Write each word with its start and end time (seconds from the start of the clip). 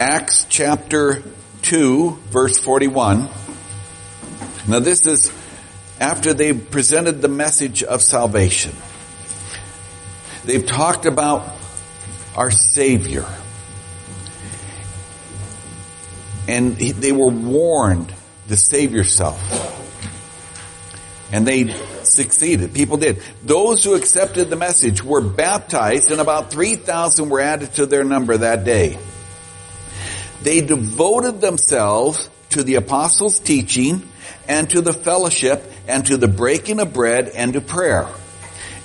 Acts 0.00 0.46
chapter 0.48 1.22
2 1.60 2.18
verse 2.30 2.56
41. 2.56 3.28
Now 4.66 4.78
this 4.78 5.04
is 5.04 5.30
after 6.00 6.32
they've 6.32 6.70
presented 6.70 7.20
the 7.20 7.28
message 7.28 7.82
of 7.82 8.00
salvation. 8.00 8.72
They've 10.46 10.64
talked 10.64 11.04
about 11.04 11.54
our 12.34 12.50
Savior. 12.50 13.26
And 16.48 16.76
they 16.76 17.12
were 17.12 17.28
warned 17.28 18.14
to 18.48 18.56
save 18.56 18.92
yourself. 18.92 19.38
And 21.30 21.46
they 21.46 21.74
succeeded. 22.04 22.72
People 22.72 22.96
did. 22.96 23.22
Those 23.42 23.84
who 23.84 23.94
accepted 23.96 24.48
the 24.48 24.56
message 24.56 25.04
were 25.04 25.20
baptized 25.20 26.10
and 26.10 26.22
about 26.22 26.50
3,000 26.50 27.28
were 27.28 27.40
added 27.40 27.74
to 27.74 27.84
their 27.84 28.02
number 28.02 28.38
that 28.38 28.64
day. 28.64 28.98
They 30.42 30.60
devoted 30.60 31.40
themselves 31.40 32.28
to 32.50 32.62
the 32.62 32.76
apostles' 32.76 33.38
teaching 33.38 34.08
and 34.48 34.68
to 34.70 34.80
the 34.80 34.92
fellowship 34.92 35.70
and 35.86 36.04
to 36.06 36.16
the 36.16 36.28
breaking 36.28 36.80
of 36.80 36.92
bread 36.92 37.28
and 37.28 37.52
to 37.52 37.60
prayer. 37.60 38.08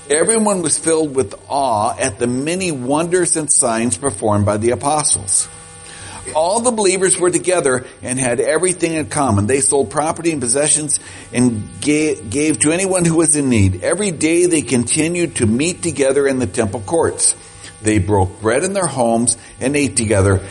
Everyone 0.10 0.62
was 0.62 0.78
filled 0.78 1.16
with 1.16 1.34
awe 1.48 1.96
at 1.98 2.20
the 2.20 2.28
many 2.28 2.72
wonders 2.72 3.38
and 3.38 3.52
signs 3.52 3.98
performed 3.98 4.46
by 4.46 4.58
the 4.58 4.72
apostles. 4.72 5.48
All 6.36 6.60
the 6.60 6.72
believers 6.72 7.20
were 7.20 7.30
together 7.30 7.86
and 8.02 8.20
had 8.20 8.40
everything 8.40 8.94
in 8.94 9.08
common. 9.08 9.48
They 9.48 9.62
sold 9.62 9.92
property 9.92 10.32
and 10.32 10.42
possessions 10.42 11.00
and 11.32 11.70
gave, 11.82 12.30
gave 12.30 12.60
to 12.60 12.72
anyone 12.72 13.06
who 13.06 13.16
was 13.16 13.36
in 13.36 13.50
need. 13.50 13.84
Every 13.84 14.12
day 14.12 14.46
they 14.46 14.62
continued 14.62 15.38
to 15.38 15.46
meet 15.46 15.82
together 15.82 16.28
in 16.28 16.40
the 16.40 16.48
temple 16.48 16.82
courts. 16.82 17.36
They 17.82 18.00
broke 18.00 18.42
bread 18.42 18.64
in 18.64 18.74
their 18.74 18.88
homes 18.88 19.38
and 19.60 19.76
ate 19.76 19.96
together 19.96 20.42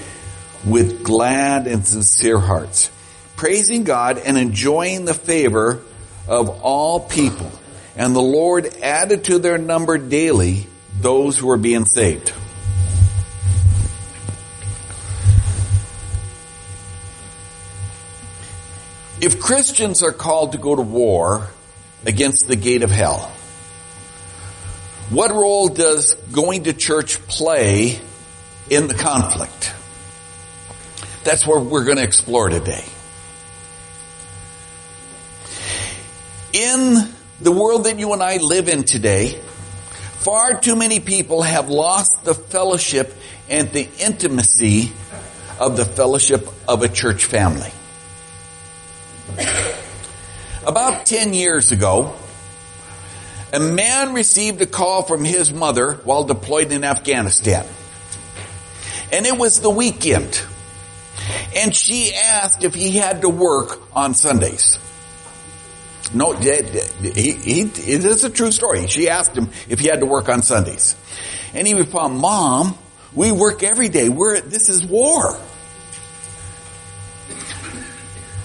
with 0.67 1.05
glad 1.05 1.67
and 1.67 1.87
sincere 1.87 2.39
hearts, 2.39 2.91
praising 3.37 3.85
God 3.85 4.19
and 4.19 4.39
enjoying 4.39 5.05
the 5.05 5.15
favor 5.15 5.83
of 6.27 6.49
all 6.63 7.01
people. 7.01 7.51
And 7.97 8.15
the 8.15 8.23
Lord 8.23 8.67
added 8.83 9.25
to 9.25 9.39
their 9.39 9.59
number 9.59 9.99
daily 9.99 10.67
those 11.01 11.39
who 11.39 11.49
were 11.49 11.57
being 11.57 11.85
saved. 11.85 12.33
If 19.21 19.41
Christians 19.41 20.03
are 20.03 20.13
called 20.13 20.53
to 20.53 20.59
go 20.59 20.75
to 20.75 20.83
war 20.83 21.49
against 22.05 22.47
the 22.47 22.57
gate 22.57 22.83
of 22.83 22.91
hell, 22.91 23.33
what 25.11 25.31
role 25.31 25.69
does 25.69 26.15
going 26.33 26.65
to 26.65 26.73
church 26.73 27.21
play 27.27 28.01
in 28.69 28.89
the 28.89 28.95
conflict? 28.95 29.73
That's 31.25 31.47
what 31.47 31.65
we're 31.65 31.85
going 31.85 31.97
to 31.97 32.03
explore 32.03 32.51
today. 32.51 32.85
In 36.53 37.09
the 37.41 37.51
world 37.51 37.85
that 37.85 37.99
you 37.99 38.13
and 38.13 38.23
I 38.23 38.37
live 38.37 38.69
in 38.69 38.85
today, 38.85 39.41
far 40.21 40.61
too 40.61 40.77
many 40.77 41.01
people 41.01 41.43
have 41.43 41.69
lost 41.71 42.25
the 42.25 42.35
fellowship 42.35 43.13
and 43.49 43.71
the 43.73 43.89
intimacy 43.99 44.93
of 45.59 45.77
the 45.77 45.85
fellowship 45.85 46.47
of 46.69 46.83
a 46.83 46.89
church 46.89 47.25
family. 47.25 47.71
About 50.67 51.07
10 51.07 51.35
years 51.35 51.73
ago, 51.73 52.15
a 53.53 53.61
man 53.61 54.15
received 54.15 54.61
a 54.63 54.67
call 54.67 55.03
from 55.03 55.25
his 55.25 55.53
mother 55.53 55.95
while 56.05 56.25
deployed 56.25 56.71
in 56.71 56.85
Afghanistan. 56.85 57.67
And 59.13 59.27
it 59.27 59.39
was 59.39 59.61
the 59.61 59.71
weekend. 59.71 60.43
And 61.57 61.75
she 61.75 62.15
asked 62.15 62.65
if 62.65 62.75
he 62.75 62.97
had 62.97 63.23
to 63.23 63.29
work 63.29 63.81
on 63.95 64.15
Sundays. 64.15 64.79
No, 66.13 66.33
he, 66.33 67.33
he, 67.33 67.61
it 67.63 68.05
is 68.05 68.25
a 68.25 68.31
true 68.31 68.53
story. 68.53 68.87
She 68.87 69.09
asked 69.09 69.37
him 69.37 69.51
if 69.69 69.81
he 69.81 69.89
had 69.89 70.01
to 70.01 70.07
work 70.07 70.29
on 70.29 70.43
Sundays. 70.43 70.97
And 71.55 71.67
he 71.67 71.75
uh, 71.75 71.79
replied, 71.79 72.13
Mom, 72.13 72.77
we 73.15 73.33
work 73.33 73.63
every 73.63 73.89
day. 73.89 74.09
We're, 74.09 74.41
this 74.41 74.69
is 74.69 74.85
war. 74.85 75.41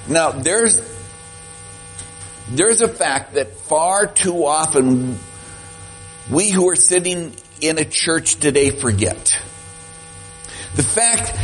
Now, 0.07 0.31
there's, 0.31 0.79
there's 2.49 2.81
a 2.81 2.87
fact 2.87 3.33
that 3.35 3.57
far 3.57 4.07
too 4.07 4.45
often 4.45 5.19
we 6.31 6.49
who 6.49 6.69
are 6.69 6.75
sitting 6.75 7.33
in 7.61 7.77
a 7.77 7.85
church 7.85 8.35
today 8.35 8.69
forget. 8.71 9.39
The 10.75 10.83
fact 10.83 11.37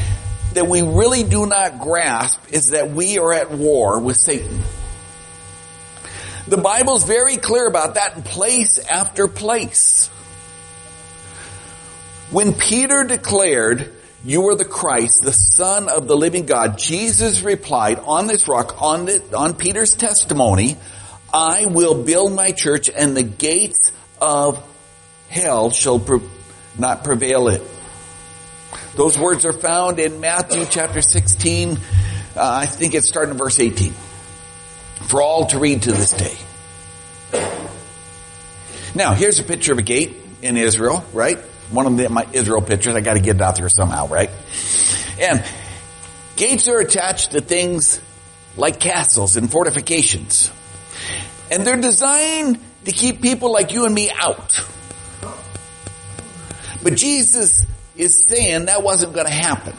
that 0.55 0.67
we 0.67 0.81
really 0.81 1.23
do 1.23 1.45
not 1.45 1.79
grasp 1.79 2.41
is 2.51 2.71
that 2.71 2.89
we 2.89 3.19
are 3.19 3.33
at 3.33 3.51
war 3.51 3.99
with 3.99 4.17
Satan. 4.17 4.59
The 6.47 6.57
Bible's 6.57 7.03
very 7.03 7.37
clear 7.37 7.67
about 7.67 7.95
that 7.95 8.23
place 8.25 8.79
after 8.79 9.27
place. 9.27 10.07
When 12.31 12.53
Peter 12.53 13.03
declared, 13.03 13.93
you 14.23 14.47
are 14.47 14.55
the 14.55 14.65
Christ, 14.65 15.23
the 15.23 15.33
Son 15.33 15.89
of 15.89 16.07
the 16.07 16.15
living 16.15 16.45
God, 16.45 16.77
Jesus 16.77 17.41
replied 17.41 17.99
on 17.99 18.27
this 18.27 18.47
rock, 18.47 18.81
on, 18.81 19.05
the, 19.05 19.21
on 19.37 19.53
Peter's 19.55 19.95
testimony, 19.95 20.77
I 21.33 21.65
will 21.65 22.03
build 22.03 22.33
my 22.33 22.51
church 22.51 22.89
and 22.89 23.15
the 23.15 23.23
gates 23.23 23.91
of 24.21 24.63
hell 25.29 25.69
shall 25.69 25.99
pre- 25.99 26.21
not 26.77 27.03
prevail 27.03 27.49
it. 27.49 27.61
Those 28.95 29.19
words 29.19 29.45
are 29.45 29.51
found 29.51 29.99
in 29.99 30.21
Matthew 30.21 30.65
chapter 30.69 31.01
16. 31.01 31.71
Uh, 31.71 31.77
I 32.35 32.65
think 32.65 32.93
it's 32.93 33.07
starting 33.07 33.31
in 33.31 33.37
verse 33.37 33.59
18 33.59 33.91
for 35.07 35.21
all 35.21 35.47
to 35.47 35.59
read 35.59 35.83
to 35.83 35.91
this 35.91 36.11
day. 36.11 36.37
Now, 38.95 39.13
here's 39.13 39.39
a 39.39 39.43
picture 39.43 39.73
of 39.73 39.79
a 39.79 39.81
gate 39.81 40.15
in 40.41 40.55
Israel, 40.55 41.03
right? 41.11 41.37
One 41.71 41.87
of 41.87 41.97
the, 41.97 42.07
my 42.07 42.25
Israel 42.31 42.61
pictures. 42.61 42.95
I 42.95 43.01
got 43.01 43.15
to 43.15 43.19
get 43.19 43.35
it 43.35 43.41
out 43.41 43.57
there 43.57 43.67
somehow, 43.67 44.07
right? 44.07 44.29
And 45.19 45.43
gates 46.37 46.69
are 46.69 46.79
attached 46.79 47.31
to 47.31 47.41
things 47.41 47.99
like 48.55 48.79
castles 48.79 49.35
and 49.35 49.51
fortifications. 49.51 50.49
And 51.51 51.67
they're 51.67 51.81
designed 51.81 52.59
to 52.85 52.93
keep 52.93 53.21
people 53.21 53.51
like 53.51 53.73
you 53.73 53.85
and 53.85 53.93
me 53.93 54.09
out. 54.09 54.65
But 56.81 56.95
Jesus 56.95 57.65
is 57.97 58.25
saying 58.27 58.65
that 58.65 58.83
wasn't 58.83 59.13
going 59.13 59.27
to 59.27 59.33
happen. 59.33 59.73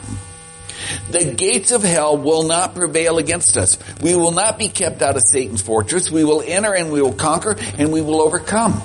The 1.09 1.33
gates 1.33 1.71
of 1.71 1.83
hell 1.83 2.17
will 2.17 2.43
not 2.43 2.75
prevail 2.75 3.17
against 3.17 3.57
us. 3.57 3.77
We 4.01 4.15
will 4.15 4.31
not 4.31 4.57
be 4.57 4.69
kept 4.69 5.01
out 5.01 5.15
of 5.15 5.21
Satan's 5.23 5.61
fortress. 5.61 6.11
We 6.11 6.23
will 6.23 6.43
enter 6.45 6.73
and 6.73 6.91
we 6.91 7.01
will 7.01 7.13
conquer 7.13 7.55
and 7.77 7.91
we 7.91 8.01
will 8.01 8.21
overcome. 8.21 8.81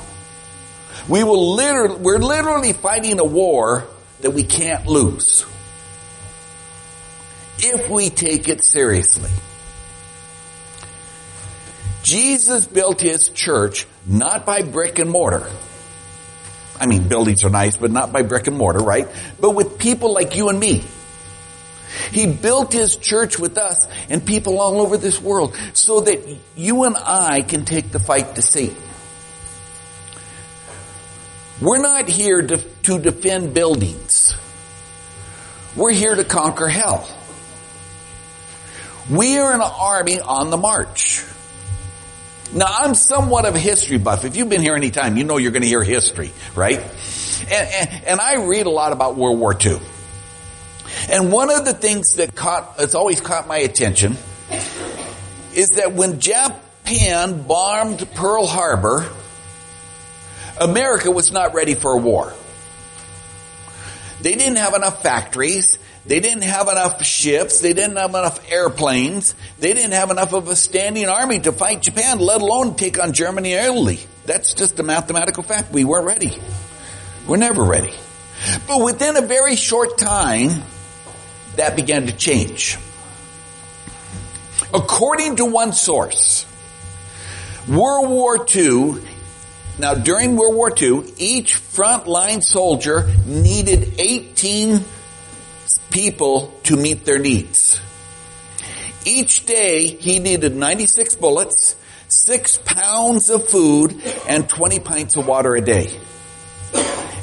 We 1.08 1.24
will 1.24 1.54
literally, 1.54 1.96
we're 1.96 2.18
literally 2.18 2.72
fighting 2.72 3.18
a 3.18 3.24
war 3.24 3.84
that 4.20 4.30
we 4.30 4.44
can't 4.44 4.86
lose. 4.86 5.44
If 7.58 7.90
we 7.90 8.10
take 8.10 8.48
it 8.48 8.64
seriously. 8.64 9.30
Jesus 12.02 12.66
built 12.66 13.00
his 13.00 13.28
church 13.28 13.86
not 14.06 14.44
by 14.44 14.62
brick 14.62 14.98
and 14.98 15.10
mortar. 15.10 15.48
I 16.82 16.86
mean, 16.86 17.06
buildings 17.06 17.44
are 17.44 17.48
nice, 17.48 17.76
but 17.76 17.92
not 17.92 18.10
by 18.10 18.22
brick 18.22 18.48
and 18.48 18.58
mortar, 18.58 18.80
right? 18.80 19.06
But 19.38 19.50
with 19.50 19.78
people 19.78 20.12
like 20.12 20.34
you 20.34 20.48
and 20.48 20.58
me. 20.58 20.82
He 22.10 22.26
built 22.26 22.72
his 22.72 22.96
church 22.96 23.38
with 23.38 23.56
us 23.56 23.86
and 24.08 24.26
people 24.26 24.58
all 24.60 24.80
over 24.80 24.96
this 24.96 25.22
world 25.22 25.56
so 25.74 26.00
that 26.00 26.38
you 26.56 26.82
and 26.82 26.96
I 26.96 27.42
can 27.42 27.64
take 27.64 27.92
the 27.92 28.00
fight 28.00 28.34
to 28.34 28.42
Satan. 28.42 28.82
We're 31.60 31.78
not 31.78 32.08
here 32.08 32.42
to, 32.42 32.56
to 32.56 32.98
defend 32.98 33.54
buildings. 33.54 34.34
We're 35.76 35.92
here 35.92 36.16
to 36.16 36.24
conquer 36.24 36.66
hell. 36.66 37.08
We 39.08 39.38
are 39.38 39.52
an 39.52 39.60
army 39.60 40.18
on 40.18 40.50
the 40.50 40.56
march. 40.56 41.22
Now 42.54 42.66
I'm 42.68 42.94
somewhat 42.94 43.46
of 43.46 43.54
a 43.54 43.58
history 43.58 43.98
buff. 43.98 44.24
If 44.24 44.36
you've 44.36 44.48
been 44.48 44.60
here 44.60 44.74
any 44.74 44.90
time, 44.90 45.16
you 45.16 45.24
know 45.24 45.38
you're 45.38 45.52
going 45.52 45.62
to 45.62 45.68
hear 45.68 45.82
history, 45.82 46.32
right? 46.54 46.78
And, 47.50 47.52
and, 47.52 48.04
and 48.04 48.20
I 48.20 48.44
read 48.44 48.66
a 48.66 48.70
lot 48.70 48.92
about 48.92 49.16
World 49.16 49.38
War 49.38 49.56
II. 49.58 49.78
And 51.10 51.32
one 51.32 51.50
of 51.50 51.64
the 51.64 51.72
things 51.72 52.16
that 52.16 52.34
caught, 52.34 52.76
that's 52.76 52.94
always 52.94 53.20
caught 53.20 53.48
my 53.48 53.58
attention 53.58 54.16
is 55.54 55.70
that 55.70 55.92
when 55.92 56.20
Japan 56.20 57.42
bombed 57.42 58.06
Pearl 58.14 58.46
Harbor, 58.46 59.08
America 60.60 61.10
was 61.10 61.32
not 61.32 61.54
ready 61.54 61.74
for 61.74 61.92
a 61.92 61.96
war. 61.96 62.34
They 64.20 64.34
didn't 64.34 64.56
have 64.56 64.74
enough 64.74 65.02
factories. 65.02 65.78
They 66.04 66.18
didn't 66.18 66.42
have 66.42 66.68
enough 66.68 67.04
ships. 67.04 67.60
They 67.60 67.72
didn't 67.72 67.96
have 67.96 68.10
enough 68.10 68.50
airplanes. 68.50 69.34
They 69.60 69.72
didn't 69.72 69.92
have 69.92 70.10
enough 70.10 70.32
of 70.32 70.48
a 70.48 70.56
standing 70.56 71.08
army 71.08 71.40
to 71.40 71.52
fight 71.52 71.82
Japan, 71.82 72.18
let 72.18 72.40
alone 72.40 72.74
take 72.74 73.00
on 73.00 73.12
Germany 73.12 73.52
Italy. 73.52 74.00
That's 74.26 74.54
just 74.54 74.78
a 74.80 74.82
mathematical 74.82 75.42
fact. 75.42 75.72
We 75.72 75.84
weren't 75.84 76.06
ready. 76.06 76.32
We're 77.26 77.36
never 77.36 77.62
ready. 77.62 77.94
But 78.66 78.82
within 78.84 79.16
a 79.16 79.22
very 79.22 79.54
short 79.54 79.96
time, 79.98 80.62
that 81.56 81.76
began 81.76 82.06
to 82.06 82.12
change. 82.12 82.78
According 84.74 85.36
to 85.36 85.44
one 85.44 85.72
source, 85.72 86.46
World 87.68 88.10
War 88.10 88.44
II, 88.52 89.02
now 89.78 89.94
during 89.94 90.36
World 90.36 90.56
War 90.56 90.72
II, 90.76 91.12
each 91.18 91.54
frontline 91.54 92.42
soldier 92.42 93.08
needed 93.24 94.00
18 94.00 94.84
people 95.90 96.52
to 96.64 96.76
meet 96.76 97.04
their 97.04 97.18
needs. 97.18 97.80
Each 99.04 99.44
day 99.46 99.88
he 99.88 100.18
needed 100.18 100.54
96 100.54 101.16
bullets, 101.16 101.76
6 102.08 102.58
pounds 102.64 103.30
of 103.30 103.48
food, 103.48 104.00
and 104.28 104.48
20 104.48 104.80
pints 104.80 105.16
of 105.16 105.26
water 105.26 105.54
a 105.56 105.60
day. 105.60 105.98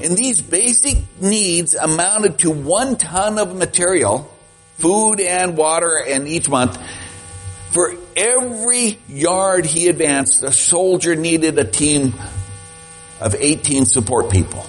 And 0.01 0.18
these 0.18 0.42
basic 0.42 0.98
needs 1.22 1.75
amounted 1.75 2.40
to 2.40 2.51
one 2.51 2.98
ton 2.98 3.38
of 3.38 3.56
material, 3.56 4.34
food 4.78 5.19
and 5.19 5.57
water, 5.57 5.98
and 5.98 6.28
each 6.28 6.50
month. 6.50 6.78
For 7.72 7.94
every 8.16 9.00
yard 9.07 9.66
he 9.66 9.88
advanced, 9.88 10.42
a 10.44 10.51
soldier 10.51 11.16
needed 11.16 11.60
a 11.60 11.66
team 11.66 12.13
of 13.19 13.36
18 13.36 13.86
support 13.86 14.31
people. 14.31 14.66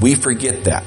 We 0.00 0.14
forget 0.14 0.64
that. 0.64 0.84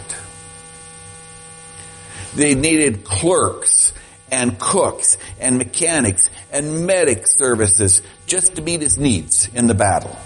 They 2.35 2.53
needed 2.53 3.05
clerks 3.05 3.93
and 4.29 4.59
cooks 4.59 5.17
and 5.39 5.57
mechanics 5.57 6.29
and 6.51 6.85
medic 6.85 7.27
services 7.27 8.01
just 8.27 8.55
to 8.55 8.61
meet 8.61 8.81
his 8.81 8.97
needs 8.97 9.49
in 9.53 9.67
the 9.67 9.73
battle. 9.73 10.17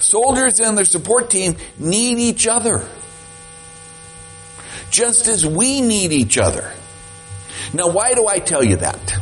Soldiers 0.00 0.60
and 0.60 0.78
their 0.78 0.84
support 0.84 1.28
team 1.28 1.56
need 1.78 2.18
each 2.18 2.46
other. 2.46 2.88
Just 4.90 5.28
as 5.28 5.44
we 5.44 5.82
need 5.82 6.12
each 6.12 6.38
other. 6.38 6.72
Now 7.74 7.88
why 7.88 8.14
do 8.14 8.26
I 8.26 8.38
tell 8.38 8.64
you 8.64 8.76
that? 8.76 9.18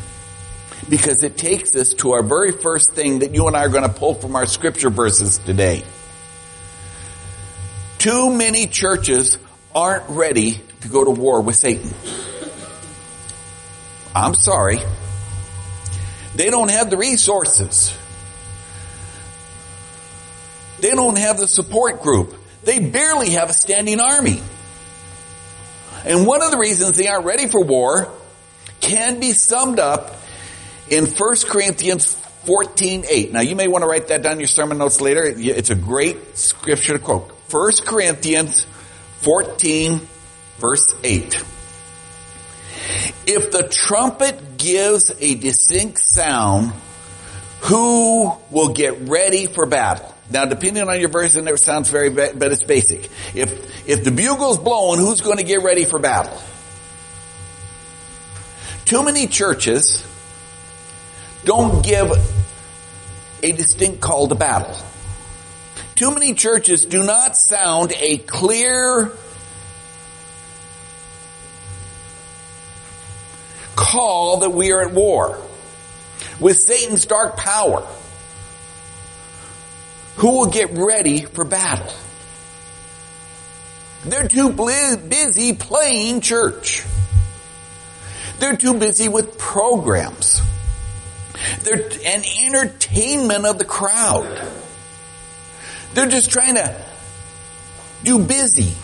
Because 0.88 1.24
it 1.24 1.36
takes 1.36 1.74
us 1.74 1.94
to 1.94 2.12
our 2.12 2.22
very 2.22 2.52
first 2.52 2.92
thing 2.92 3.20
that 3.20 3.34
you 3.34 3.48
and 3.48 3.56
I 3.56 3.64
are 3.64 3.68
going 3.68 3.82
to 3.82 3.88
pull 3.88 4.14
from 4.14 4.36
our 4.36 4.46
scripture 4.46 4.90
verses 4.90 5.38
today. 5.38 5.82
Too 7.98 8.32
many 8.32 8.68
churches 8.68 9.38
aren't 9.74 10.08
ready 10.10 10.60
to 10.80 10.88
go 10.88 11.04
to 11.04 11.10
war 11.10 11.40
with 11.40 11.56
Satan. 11.56 11.92
I'm 14.14 14.34
sorry. 14.34 14.78
They 16.34 16.50
don't 16.50 16.70
have 16.70 16.90
the 16.90 16.96
resources. 16.96 17.96
They 20.80 20.90
don't 20.90 21.18
have 21.18 21.38
the 21.38 21.46
support 21.46 22.02
group. 22.02 22.34
They 22.64 22.78
barely 22.78 23.30
have 23.30 23.50
a 23.50 23.52
standing 23.52 24.00
army. 24.00 24.42
And 26.04 26.26
one 26.26 26.42
of 26.42 26.50
the 26.50 26.58
reasons 26.58 26.98
they 26.98 27.08
aren't 27.08 27.24
ready 27.24 27.48
for 27.48 27.62
war 27.62 28.12
can 28.80 29.18
be 29.18 29.32
summed 29.32 29.80
up 29.80 30.14
in 30.88 31.06
1 31.06 31.36
Corinthians 31.46 32.14
14, 32.44 33.04
8. 33.08 33.32
Now 33.32 33.40
you 33.40 33.56
may 33.56 33.66
want 33.66 33.82
to 33.82 33.88
write 33.88 34.08
that 34.08 34.22
down 34.22 34.34
in 34.34 34.40
your 34.40 34.46
sermon 34.46 34.78
notes 34.78 35.00
later. 35.00 35.24
It's 35.24 35.70
a 35.70 35.74
great 35.74 36.36
scripture 36.36 36.92
to 36.92 36.98
quote. 36.98 37.30
1 37.50 37.72
Corinthians 37.84 38.66
14, 39.22 40.00
verse 40.58 40.94
8. 41.02 41.44
If 43.26 43.50
the 43.50 43.68
trumpet 43.68 44.58
gives 44.58 45.10
a 45.20 45.34
distinct 45.34 45.98
sound, 46.00 46.72
who 47.60 48.32
will 48.50 48.72
get 48.72 49.08
ready 49.08 49.46
for 49.46 49.66
battle? 49.66 50.14
Now, 50.30 50.44
depending 50.44 50.88
on 50.88 50.98
your 50.98 51.08
version, 51.08 51.46
it 51.46 51.58
sounds 51.58 51.88
very, 51.88 52.10
but 52.10 52.42
it's 52.42 52.62
basic. 52.62 53.10
If, 53.34 53.88
if 53.88 54.04
the 54.04 54.10
bugle's 54.10 54.58
blowing, 54.58 54.98
who's 54.98 55.20
going 55.20 55.38
to 55.38 55.44
get 55.44 55.62
ready 55.62 55.84
for 55.84 55.98
battle? 55.98 56.36
Too 58.84 59.04
many 59.04 59.26
churches 59.26 60.04
don't 61.44 61.84
give 61.84 62.10
a 63.42 63.52
distinct 63.52 64.00
call 64.00 64.28
to 64.28 64.34
battle. 64.34 64.76
Too 65.94 66.12
many 66.12 66.34
churches 66.34 66.84
do 66.84 67.02
not 67.02 67.36
sound 67.36 67.92
a 67.98 68.18
clear 68.18 69.12
call 73.76 74.38
that 74.38 74.50
we 74.50 74.72
are 74.72 74.82
at 74.82 74.92
war 74.92 75.40
with 76.40 76.58
Satan's 76.58 77.06
dark 77.06 77.36
power 77.36 77.86
who 80.16 80.38
will 80.38 80.46
get 80.46 80.70
ready 80.72 81.20
for 81.20 81.44
battle. 81.44 81.92
They're 84.04 84.28
too 84.28 84.50
busy 84.50 85.52
playing 85.52 86.22
church. 86.22 86.82
They're 88.38 88.56
too 88.56 88.74
busy 88.74 89.08
with 89.08 89.38
programs. 89.38 90.42
They're 91.62 91.86
an 92.04 92.22
entertainment 92.44 93.44
of 93.44 93.58
the 93.58 93.64
crowd. 93.64 94.48
They're 95.94 96.08
just 96.08 96.30
trying 96.30 96.54
to 96.54 96.84
do 98.04 98.18
busy 98.18 98.74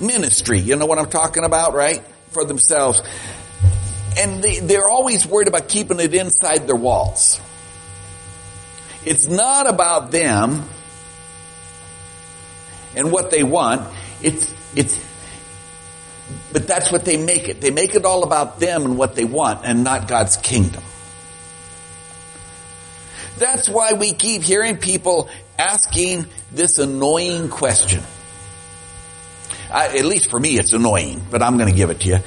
ministry. 0.00 0.58
You 0.58 0.76
know 0.76 0.86
what 0.86 0.98
I'm 0.98 1.10
talking 1.10 1.44
about, 1.44 1.74
right? 1.74 2.02
For 2.32 2.44
themselves. 2.44 3.00
And 4.16 4.42
they, 4.42 4.60
they're 4.60 4.88
always 4.88 5.26
worried 5.26 5.48
about 5.48 5.68
keeping 5.68 6.00
it 6.00 6.14
inside 6.14 6.66
their 6.66 6.76
walls. 6.76 7.40
It's 9.04 9.26
not 9.26 9.68
about 9.68 10.10
them 10.10 10.64
and 12.96 13.12
what 13.12 13.30
they 13.30 13.42
want. 13.42 13.86
It's, 14.22 14.52
it's, 14.74 14.98
but 16.52 16.66
that's 16.66 16.90
what 16.90 17.04
they 17.04 17.16
make 17.16 17.48
it. 17.48 17.60
They 17.60 17.70
make 17.70 17.94
it 17.94 18.04
all 18.04 18.24
about 18.24 18.58
them 18.58 18.84
and 18.84 18.98
what 18.98 19.14
they 19.14 19.24
want 19.24 19.64
and 19.64 19.84
not 19.84 20.08
God's 20.08 20.36
kingdom. 20.36 20.82
That's 23.38 23.68
why 23.68 23.92
we 23.92 24.12
keep 24.12 24.42
hearing 24.42 24.78
people 24.78 25.28
asking 25.58 26.26
this 26.52 26.78
annoying 26.78 27.48
question. 27.48 28.02
I, 29.70 29.98
at 29.98 30.04
least 30.04 30.30
for 30.30 30.40
me, 30.40 30.58
it's 30.58 30.72
annoying, 30.72 31.24
but 31.30 31.42
I'm 31.42 31.58
going 31.58 31.70
to 31.70 31.76
give 31.76 31.90
it 31.90 32.00
to 32.00 32.08
you. 32.08 32.18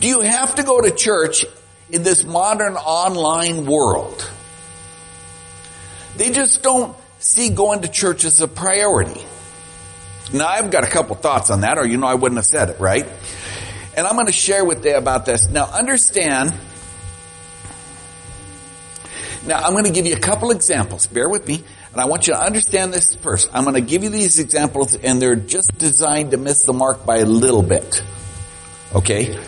Do 0.00 0.06
you 0.06 0.20
have 0.20 0.54
to 0.56 0.62
go 0.62 0.80
to 0.80 0.90
church 0.90 1.44
in 1.90 2.02
this 2.02 2.24
modern 2.24 2.76
online 2.76 3.66
world? 3.66 4.30
They 6.16 6.30
just 6.30 6.62
don't 6.62 6.96
see 7.18 7.50
going 7.50 7.82
to 7.82 7.88
church 7.88 8.24
as 8.24 8.40
a 8.40 8.48
priority. 8.48 9.20
Now 10.32 10.46
I've 10.46 10.70
got 10.70 10.84
a 10.84 10.88
couple 10.88 11.16
thoughts 11.16 11.50
on 11.50 11.62
that 11.62 11.78
or 11.78 11.86
you 11.86 11.96
know 11.96 12.06
I 12.06 12.14
wouldn't 12.14 12.36
have 12.38 12.46
said 12.46 12.70
it, 12.70 12.78
right? 12.78 13.06
And 13.96 14.06
I'm 14.06 14.14
going 14.14 14.26
to 14.26 14.32
share 14.32 14.64
with 14.64 14.84
you 14.84 14.94
about 14.94 15.26
this. 15.26 15.48
Now 15.48 15.64
understand, 15.64 16.54
now 19.46 19.58
I'm 19.58 19.72
going 19.72 19.84
to 19.84 19.90
give 19.90 20.06
you 20.06 20.14
a 20.14 20.20
couple 20.20 20.50
examples. 20.52 21.06
Bear 21.06 21.28
with 21.28 21.48
me. 21.48 21.64
And 21.92 22.00
I 22.00 22.04
want 22.04 22.26
you 22.26 22.34
to 22.34 22.40
understand 22.40 22.92
this 22.92 23.16
first. 23.16 23.50
I'm 23.52 23.64
going 23.64 23.74
to 23.74 23.80
give 23.80 24.04
you 24.04 24.10
these 24.10 24.38
examples 24.38 24.94
and 24.94 25.20
they're 25.20 25.34
just 25.34 25.76
designed 25.78 26.32
to 26.32 26.36
miss 26.36 26.62
the 26.62 26.72
mark 26.72 27.04
by 27.06 27.18
a 27.18 27.26
little 27.26 27.62
bit. 27.62 28.02
Okay? 28.94 29.38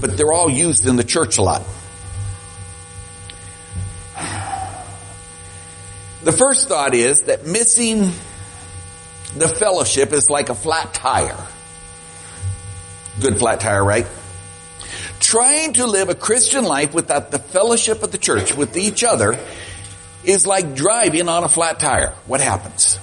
But 0.00 0.16
they're 0.16 0.32
all 0.32 0.50
used 0.50 0.86
in 0.86 0.96
the 0.96 1.04
church 1.04 1.38
a 1.38 1.42
lot. 1.42 1.62
The 6.22 6.32
first 6.32 6.68
thought 6.68 6.94
is 6.94 7.22
that 7.22 7.46
missing 7.46 8.12
the 9.36 9.48
fellowship 9.48 10.12
is 10.12 10.28
like 10.28 10.48
a 10.48 10.54
flat 10.54 10.92
tire. 10.92 11.46
Good 13.20 13.38
flat 13.38 13.60
tire, 13.60 13.84
right? 13.84 14.06
Trying 15.20 15.74
to 15.74 15.86
live 15.86 16.08
a 16.08 16.14
Christian 16.14 16.64
life 16.64 16.94
without 16.94 17.30
the 17.30 17.38
fellowship 17.38 18.02
of 18.02 18.12
the 18.12 18.18
church 18.18 18.56
with 18.56 18.76
each 18.76 19.04
other 19.04 19.38
is 20.24 20.46
like 20.46 20.74
driving 20.74 21.28
on 21.28 21.44
a 21.44 21.48
flat 21.48 21.80
tire. 21.80 22.14
What 22.26 22.40
happens? 22.40 22.98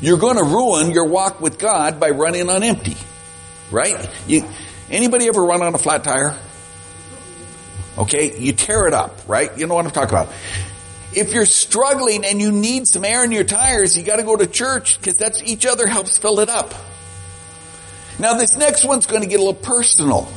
You're 0.00 0.18
going 0.18 0.36
to 0.36 0.44
ruin 0.44 0.90
your 0.90 1.06
walk 1.06 1.40
with 1.40 1.58
God 1.58 2.00
by 2.00 2.10
running 2.10 2.50
on 2.50 2.62
empty. 2.62 2.96
Right? 3.70 4.08
You, 4.26 4.44
anybody 4.94 5.28
ever 5.28 5.42
run 5.44 5.62
on 5.62 5.74
a 5.74 5.78
flat 5.78 6.04
tire? 6.04 6.36
Okay, 7.98 8.38
you 8.38 8.52
tear 8.52 8.86
it 8.86 8.94
up, 8.94 9.20
right? 9.28 9.56
You 9.58 9.66
know 9.66 9.74
what 9.74 9.84
I'm 9.84 9.92
talking 9.92 10.10
about. 10.10 10.32
If 11.12 11.32
you're 11.32 11.46
struggling 11.46 12.24
and 12.24 12.40
you 12.40 12.50
need 12.50 12.88
some 12.88 13.04
air 13.04 13.24
in 13.24 13.30
your 13.30 13.44
tires, 13.44 13.96
you 13.96 14.02
gotta 14.02 14.24
go 14.24 14.36
to 14.36 14.46
church 14.46 14.98
because 14.98 15.16
that's 15.16 15.42
each 15.42 15.66
other 15.66 15.86
helps 15.86 16.18
fill 16.18 16.40
it 16.40 16.48
up. 16.48 16.74
Now 18.18 18.34
this 18.34 18.56
next 18.56 18.84
one's 18.84 19.06
going 19.06 19.22
to 19.22 19.28
get 19.28 19.40
a 19.40 19.42
little 19.42 19.54
personal. 19.54 20.28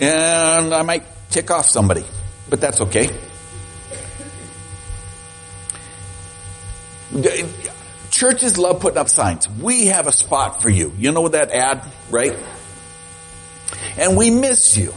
And 0.00 0.74
I 0.74 0.82
might 0.82 1.04
tick 1.30 1.50
off 1.50 1.66
somebody, 1.66 2.04
but 2.50 2.60
that's 2.60 2.80
okay. 2.82 3.08
Churches 8.10 8.58
love 8.58 8.80
putting 8.80 8.98
up 8.98 9.08
signs. 9.08 9.48
We 9.48 9.86
have 9.86 10.06
a 10.06 10.12
spot 10.12 10.62
for 10.62 10.68
you. 10.68 10.92
You 10.98 11.12
know 11.12 11.28
that 11.28 11.50
ad, 11.52 11.84
right? 12.10 12.36
And 13.98 14.16
we 14.16 14.30
miss 14.30 14.76
you. 14.76 14.94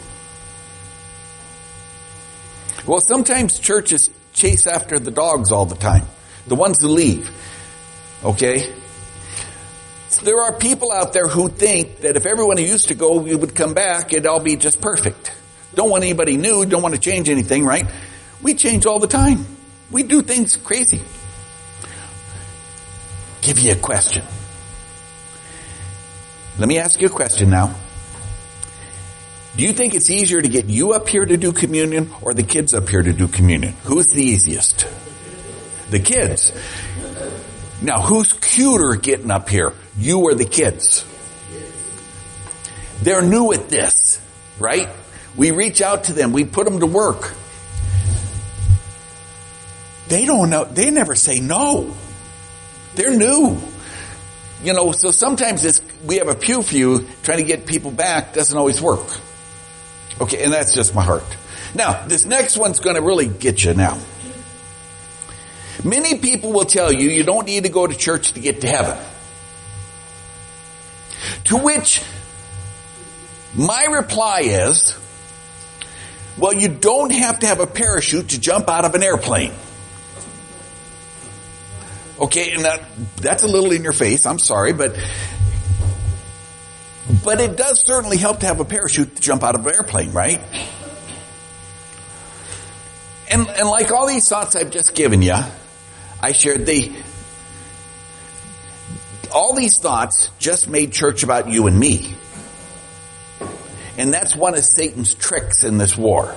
Well, 2.86 3.02
sometimes 3.02 3.60
churches 3.60 4.10
chase 4.34 4.66
after 4.68 4.98
the 5.00 5.12
dogs 5.12 5.52
all 5.52 5.66
the 5.66 5.76
time. 5.76 6.06
The 6.48 6.56
ones 6.56 6.82
who 6.82 6.88
leave. 6.88 7.30
Okay? 8.24 8.74
There 10.24 10.40
are 10.40 10.54
people 10.54 10.92
out 10.92 11.14
there 11.14 11.28
who 11.28 11.50
think 11.50 12.00
that 12.00 12.16
if 12.16 12.26
everyone 12.26 12.58
who 12.58 12.64
used 12.64 12.88
to 12.88 12.96
go 12.96 13.20
we 13.20 13.36
would 13.36 13.54
come 13.54 13.74
back, 13.74 14.14
it'd 14.14 14.26
all 14.26 14.40
be 14.40 14.56
just 14.56 14.82
perfect. 14.82 15.32
Don't 15.76 15.90
want 15.90 16.04
anybody 16.04 16.38
new, 16.38 16.66
don't 16.66 16.82
want 16.82 16.96
to 16.96 17.02
change 17.02 17.30
anything, 17.30 17.66
right? 17.66 17.86
We 18.42 18.56
change 18.56 18.86
all 18.86 19.00
the 19.00 19.08
time. 19.08 19.46
We 19.92 20.04
do 20.04 20.22
things 20.22 20.58
crazy. 20.58 21.02
Give 23.42 23.60
you 23.60 23.74
a 23.74 23.76
question. 23.76 24.24
Let 26.58 26.68
me 26.68 26.80
ask 26.80 27.00
you 27.00 27.08
a 27.08 27.12
question 27.12 27.50
now. 27.50 27.76
Do 29.58 29.64
you 29.64 29.74
think 29.74 29.96
it's 29.96 30.12
easier 30.12 30.40
to 30.40 30.48
get 30.48 30.66
you 30.66 30.94
up 30.94 31.10
here 31.10 31.26
to 31.26 31.36
do 31.36 31.52
communion 31.52 32.14
or 32.22 32.36
the 32.36 32.44
kids 32.44 32.76
up 32.76 32.88
here 32.88 33.02
to 33.02 33.12
do 33.12 33.28
communion? 33.28 33.74
Who's 33.86 34.06
the 34.06 34.22
easiest? 34.22 34.86
The 35.90 36.00
kids. 36.00 36.54
Now, 37.82 38.02
who's 38.02 38.34
cuter 38.34 38.96
getting 38.98 39.32
up 39.32 39.50
here? 39.50 39.74
You 39.98 40.20
or 40.20 40.36
the 40.36 40.46
kids? 40.46 41.04
They're 43.02 43.24
new 43.24 43.52
at 43.52 43.68
this, 43.68 44.22
right? 44.60 44.90
We 45.36 45.50
reach 45.50 45.82
out 45.82 46.04
to 46.04 46.14
them. 46.14 46.34
We 46.34 46.46
put 46.46 46.66
them 46.66 46.80
to 46.82 46.86
work. 46.86 47.34
They 50.08 50.28
don't 50.28 50.52
know. 50.52 50.66
They 50.66 50.92
never 50.92 51.16
say 51.16 51.40
no. 51.40 51.96
They're 52.94 53.18
new. 53.18 53.58
You 54.64 54.74
know, 54.74 54.92
so 54.92 55.10
sometimes 55.10 55.66
it's, 55.66 55.82
we 56.06 56.18
have 56.18 56.28
a 56.28 56.36
pew 56.36 56.62
few 56.62 57.08
trying 57.24 57.40
to 57.40 57.44
get 57.44 57.66
people 57.66 57.90
back 57.90 58.34
doesn't 58.34 58.56
always 58.56 58.80
work. 58.80 59.20
Okay, 60.20 60.44
and 60.44 60.52
that's 60.52 60.74
just 60.74 60.96
my 60.96 61.04
heart. 61.04 61.24
Now, 61.76 62.06
this 62.08 62.26
next 62.26 62.58
one's 62.58 62.80
going 62.80 62.96
to 62.96 63.02
really 63.02 63.28
get 63.28 63.64
you 63.64 63.74
now. 63.74 64.00
Many 65.84 66.18
people 66.18 66.54
will 66.54 66.66
tell 66.66 66.92
you 66.92 67.10
you 67.10 67.24
don't 67.24 67.46
need 67.46 67.64
to 67.64 67.70
go 67.70 67.86
to 67.86 67.96
church 67.96 68.32
to 68.34 68.40
get 68.40 68.62
to 68.62 68.68
heaven. 68.68 68.98
To 71.46 71.58
which 71.58 72.02
my 73.56 73.84
reply 73.84 74.42
is, 74.42 74.98
well, 76.38 76.54
you 76.54 76.68
don't 76.68 77.12
have 77.12 77.40
to 77.40 77.48
have 77.48 77.60
a 77.60 77.68
parachute 77.68 78.30
to 78.30 78.40
jump 78.40 78.70
out 78.70 78.86
of 78.86 78.96
an 78.96 79.04
airplane. 79.04 79.54
Okay, 82.20 82.54
and 82.54 82.66
that, 82.66 82.84
that's 83.18 83.44
a 83.44 83.48
little 83.48 83.72
in 83.72 83.84
your 83.84 83.94
face, 83.94 84.26
I'm 84.26 84.40
sorry, 84.40 84.74
but, 84.74 84.96
but 87.24 87.40
it 87.40 87.56
does 87.56 87.84
certainly 87.86 88.18
help 88.18 88.42
to 88.42 88.46
have 88.46 88.60
a 88.60 88.66
parachute 88.66 89.16
to 89.16 89.22
jump 89.22 89.44
out 89.44 89.56
of 89.56 89.66
an 89.66 89.74
airplane, 89.74 90.12
right? 90.12 90.42
And, 93.30 93.48
and 93.48 93.68
like 93.68 93.92
all 93.92 94.08
these 94.08 94.28
thoughts 94.28 94.56
I've 94.56 94.72
just 94.72 94.96
given 94.96 95.22
you, 95.22 95.36
I 96.22 96.32
shared 96.32 96.66
the, 96.66 96.94
all 99.34 99.54
these 99.54 99.78
thoughts 99.78 100.30
just 100.40 100.68
made 100.68 100.94
church 100.94 101.24
about 101.24 101.50
you 101.50 101.68
and 101.68 101.78
me. 101.78 102.16
And 103.98 104.14
that's 104.14 104.36
one 104.36 104.54
of 104.54 104.64
Satan's 104.64 105.14
tricks 105.14 105.64
in 105.64 105.78
this 105.78 105.98
war. 105.98 106.36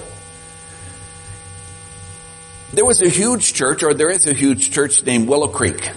There 2.72 2.84
was 2.84 3.02
a 3.02 3.08
huge 3.08 3.54
church, 3.54 3.82
or 3.82 3.94
there 3.94 4.10
is 4.10 4.26
a 4.26 4.32
huge 4.32 4.70
church 4.70 5.04
named 5.04 5.28
Willow 5.28 5.48
Creek. 5.48 5.90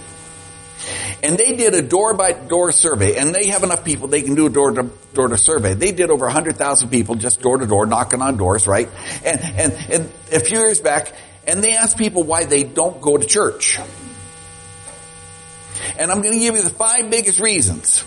And 1.24 1.38
they 1.38 1.56
did 1.56 1.72
a 1.72 1.80
door 1.80 2.12
by 2.12 2.32
door 2.32 2.70
survey, 2.70 3.16
and 3.16 3.34
they 3.34 3.46
have 3.46 3.62
enough 3.62 3.82
people, 3.82 4.08
they 4.08 4.20
can 4.20 4.34
do 4.34 4.44
a 4.44 4.50
door 4.50 4.72
to 4.72 4.90
door 5.14 5.28
to 5.28 5.38
survey. 5.38 5.72
They 5.72 5.90
did 5.90 6.10
over 6.10 6.26
100,000 6.26 6.90
people 6.90 7.14
just 7.14 7.40
door 7.40 7.56
to 7.56 7.66
door, 7.66 7.86
knocking 7.86 8.20
on 8.20 8.36
doors, 8.36 8.66
right? 8.66 8.90
And, 9.24 9.40
and, 9.40 9.72
and 9.90 10.12
a 10.30 10.40
few 10.40 10.58
years 10.58 10.82
back, 10.82 11.14
and 11.46 11.64
they 11.64 11.72
asked 11.76 11.96
people 11.96 12.24
why 12.24 12.44
they 12.44 12.62
don't 12.62 13.00
go 13.00 13.16
to 13.16 13.26
church. 13.26 13.78
And 15.98 16.10
I'm 16.10 16.20
going 16.20 16.34
to 16.34 16.38
give 16.38 16.56
you 16.56 16.62
the 16.62 16.68
five 16.68 17.08
biggest 17.08 17.40
reasons. 17.40 18.04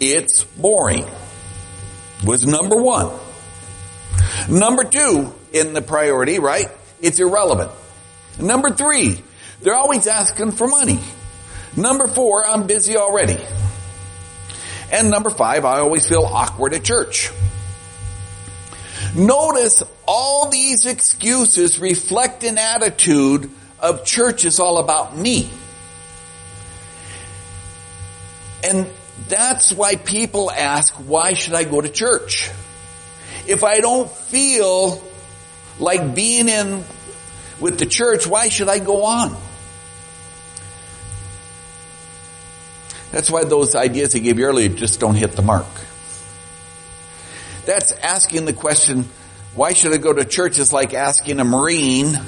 It's 0.00 0.42
boring. 0.42 1.04
Was 2.24 2.46
number 2.46 2.76
one. 2.76 3.14
Number 4.48 4.84
two 4.84 5.34
in 5.52 5.74
the 5.74 5.82
priority, 5.82 6.38
right? 6.38 6.68
It's 7.02 7.20
irrelevant. 7.20 7.72
Number 8.40 8.70
three, 8.70 9.22
they're 9.62 9.74
always 9.74 10.06
asking 10.06 10.52
for 10.52 10.66
money. 10.66 11.00
Number 11.76 12.06
four, 12.06 12.46
I'm 12.46 12.66
busy 12.66 12.96
already. 12.96 13.38
And 14.90 15.10
number 15.10 15.30
five, 15.30 15.64
I 15.64 15.78
always 15.78 16.06
feel 16.06 16.24
awkward 16.24 16.74
at 16.74 16.84
church. 16.84 17.30
Notice 19.14 19.82
all 20.06 20.48
these 20.50 20.86
excuses 20.86 21.78
reflect 21.78 22.44
an 22.44 22.58
attitude 22.58 23.50
of 23.78 24.04
church 24.04 24.44
is 24.44 24.60
all 24.60 24.78
about 24.78 25.16
me. 25.16 25.50
And 28.64 28.86
that's 29.28 29.72
why 29.72 29.96
people 29.96 30.50
ask, 30.50 30.94
why 30.94 31.34
should 31.34 31.54
I 31.54 31.64
go 31.64 31.80
to 31.80 31.88
church? 31.88 32.50
If 33.46 33.64
I 33.64 33.80
don't 33.80 34.10
feel 34.10 35.02
like 35.78 36.14
being 36.14 36.48
in 36.48 36.84
with 37.60 37.78
the 37.78 37.86
church, 37.86 38.26
why 38.26 38.48
should 38.48 38.68
I 38.68 38.78
go 38.78 39.04
on? 39.04 39.36
That's 43.12 43.30
why 43.30 43.44
those 43.44 43.74
ideas 43.74 44.12
he 44.12 44.20
gave 44.20 44.38
you 44.38 44.46
earlier 44.46 44.70
just 44.70 44.98
don't 44.98 45.14
hit 45.14 45.32
the 45.32 45.42
mark. 45.42 45.66
That's 47.66 47.92
asking 47.92 48.46
the 48.46 48.52
question, 48.52 49.08
why 49.54 49.74
should 49.74 49.92
I 49.92 49.98
go 49.98 50.12
to 50.12 50.24
church 50.24 50.58
is 50.58 50.72
like 50.72 50.94
asking 50.94 51.38
a 51.38 51.44
Marine, 51.44 52.18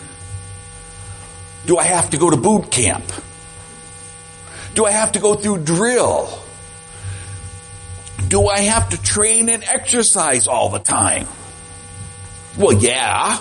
do 1.67 1.79
I 1.79 1.85
have 1.85 2.11
to 2.11 2.19
go 2.19 2.31
to 2.31 2.37
boot 2.37 2.71
camp? 2.71 3.05
Do 4.75 4.85
I 4.85 4.91
have 4.91 5.13
to 5.13 5.19
go 5.21 5.35
through 5.35 5.65
drill? 5.65 6.29
Do 8.29 8.47
I 8.49 8.61
have 8.61 8.91
to 8.91 9.01
train 9.01 9.49
and 9.49 9.65
exercise 9.65 10.47
all 10.47 10.69
the 10.69 10.79
time? 10.79 11.27
Well, 12.59 12.75
yeah. 12.75 13.39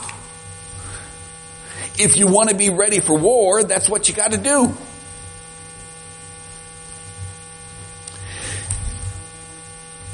If 2.00 2.18
you 2.18 2.28
want 2.28 2.50
to 2.50 2.56
be 2.56 2.70
ready 2.70 3.02
for 3.02 3.18
war, 3.18 3.64
that's 3.64 3.90
what 3.90 4.08
you 4.08 4.16
got 4.16 4.32
to 4.32 4.38
do. 4.38 4.76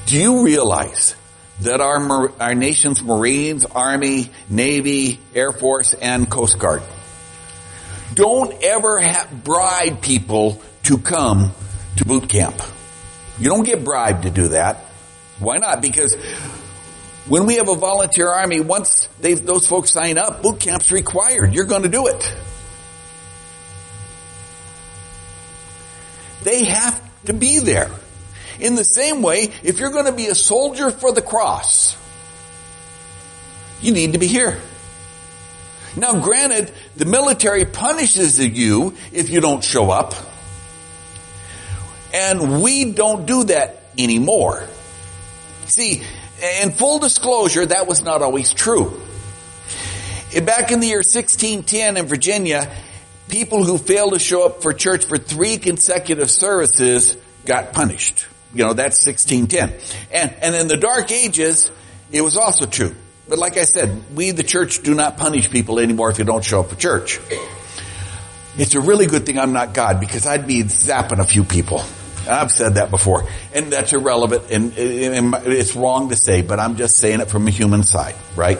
Do 0.09 0.17
you 0.17 0.43
realize 0.43 1.15
that 1.61 1.81
our, 1.81 2.31
our 2.41 2.55
nation's 2.55 3.03
Marines, 3.03 3.63
Army, 3.63 4.31
Navy, 4.49 5.19
Air 5.35 5.51
Force, 5.51 5.93
and 5.93 6.27
Coast 6.27 6.57
Guard 6.57 6.81
don't 8.15 8.51
ever 8.63 8.99
bribe 9.43 10.01
people 10.01 10.59
to 10.85 10.97
come 10.97 11.51
to 11.97 12.05
boot 12.05 12.27
camp. 12.27 12.59
You 13.37 13.49
don't 13.49 13.63
get 13.63 13.83
bribed 13.83 14.23
to 14.23 14.31
do 14.31 14.47
that. 14.47 14.77
Why 15.37 15.57
not? 15.57 15.79
Because 15.79 16.15
when 17.27 17.45
we 17.45 17.57
have 17.57 17.69
a 17.69 17.75
volunteer 17.75 18.29
army, 18.29 18.61
once 18.61 19.07
those 19.19 19.67
folks 19.67 19.91
sign 19.91 20.17
up, 20.17 20.41
boot 20.41 20.59
camp's 20.59 20.91
required. 20.91 21.53
You're 21.53 21.65
going 21.65 21.83
to 21.83 21.87
do 21.87 22.07
it. 22.07 22.33
They 26.41 26.65
have 26.65 26.99
to 27.25 27.33
be 27.33 27.59
there. 27.59 27.91
In 28.59 28.75
the 28.75 28.83
same 28.83 29.21
way, 29.21 29.51
if 29.63 29.79
you're 29.79 29.91
going 29.91 30.05
to 30.05 30.11
be 30.11 30.27
a 30.27 30.35
soldier 30.35 30.91
for 30.91 31.11
the 31.11 31.21
cross, 31.21 31.97
you 33.81 33.93
need 33.93 34.13
to 34.13 34.19
be 34.19 34.27
here. 34.27 34.59
Now 35.95 36.19
granted, 36.21 36.71
the 36.95 37.05
military 37.05 37.65
punishes 37.65 38.39
you 38.39 38.95
if 39.11 39.29
you 39.29 39.41
don't 39.41 39.63
show 39.63 39.89
up. 39.89 40.13
And 42.13 42.61
we 42.61 42.91
don't 42.91 43.25
do 43.25 43.45
that 43.45 43.83
anymore. 43.97 44.67
See, 45.65 46.03
in 46.61 46.71
full 46.71 46.99
disclosure, 46.99 47.65
that 47.65 47.87
was 47.87 48.01
not 48.01 48.21
always 48.21 48.53
true. 48.53 48.99
Back 50.43 50.71
in 50.71 50.79
the 50.79 50.87
year 50.87 50.97
1610 50.97 51.97
in 51.97 52.05
Virginia, 52.05 52.71
people 53.29 53.63
who 53.63 53.77
failed 53.77 54.13
to 54.13 54.19
show 54.19 54.45
up 54.45 54.61
for 54.61 54.73
church 54.73 55.05
for 55.05 55.17
three 55.17 55.57
consecutive 55.57 56.29
services 56.29 57.17
got 57.45 57.73
punished. 57.73 58.27
You 58.53 58.65
know, 58.65 58.73
that's 58.73 59.05
1610. 59.05 59.79
And, 60.11 60.35
and 60.41 60.55
in 60.55 60.67
the 60.67 60.77
dark 60.77 61.11
ages, 61.11 61.69
it 62.11 62.21
was 62.21 62.35
also 62.35 62.65
true. 62.65 62.95
But 63.27 63.37
like 63.37 63.57
I 63.57 63.63
said, 63.63 64.15
we 64.15 64.31
the 64.31 64.43
church 64.43 64.81
do 64.81 64.95
not 64.95 65.17
punish 65.17 65.51
people 65.51 65.79
anymore 65.79 66.09
if 66.09 66.17
you 66.17 66.25
don't 66.25 66.43
show 66.43 66.61
up 66.61 66.69
for 66.69 66.75
church. 66.75 67.19
It's 68.57 68.73
a 68.73 68.81
really 68.81 69.05
good 69.05 69.25
thing 69.25 69.37
I'm 69.37 69.53
not 69.53 69.73
God 69.73 69.99
because 69.99 70.25
I'd 70.25 70.47
be 70.47 70.63
zapping 70.63 71.19
a 71.19 71.25
few 71.25 71.43
people. 71.43 71.83
I've 72.27 72.51
said 72.51 72.75
that 72.75 72.89
before. 72.89 73.27
And 73.53 73.71
that's 73.71 73.93
irrelevant 73.93 74.49
and, 74.51 74.75
and 74.77 75.35
it's 75.45 75.75
wrong 75.75 76.09
to 76.09 76.15
say, 76.15 76.41
but 76.41 76.59
I'm 76.59 76.75
just 76.75 76.97
saying 76.97 77.21
it 77.21 77.29
from 77.29 77.47
a 77.47 77.51
human 77.51 77.83
side, 77.83 78.15
right? 78.35 78.59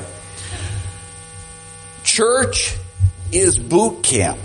Church 2.04 2.78
is 3.32 3.58
boot 3.58 4.04
camp. 4.04 4.40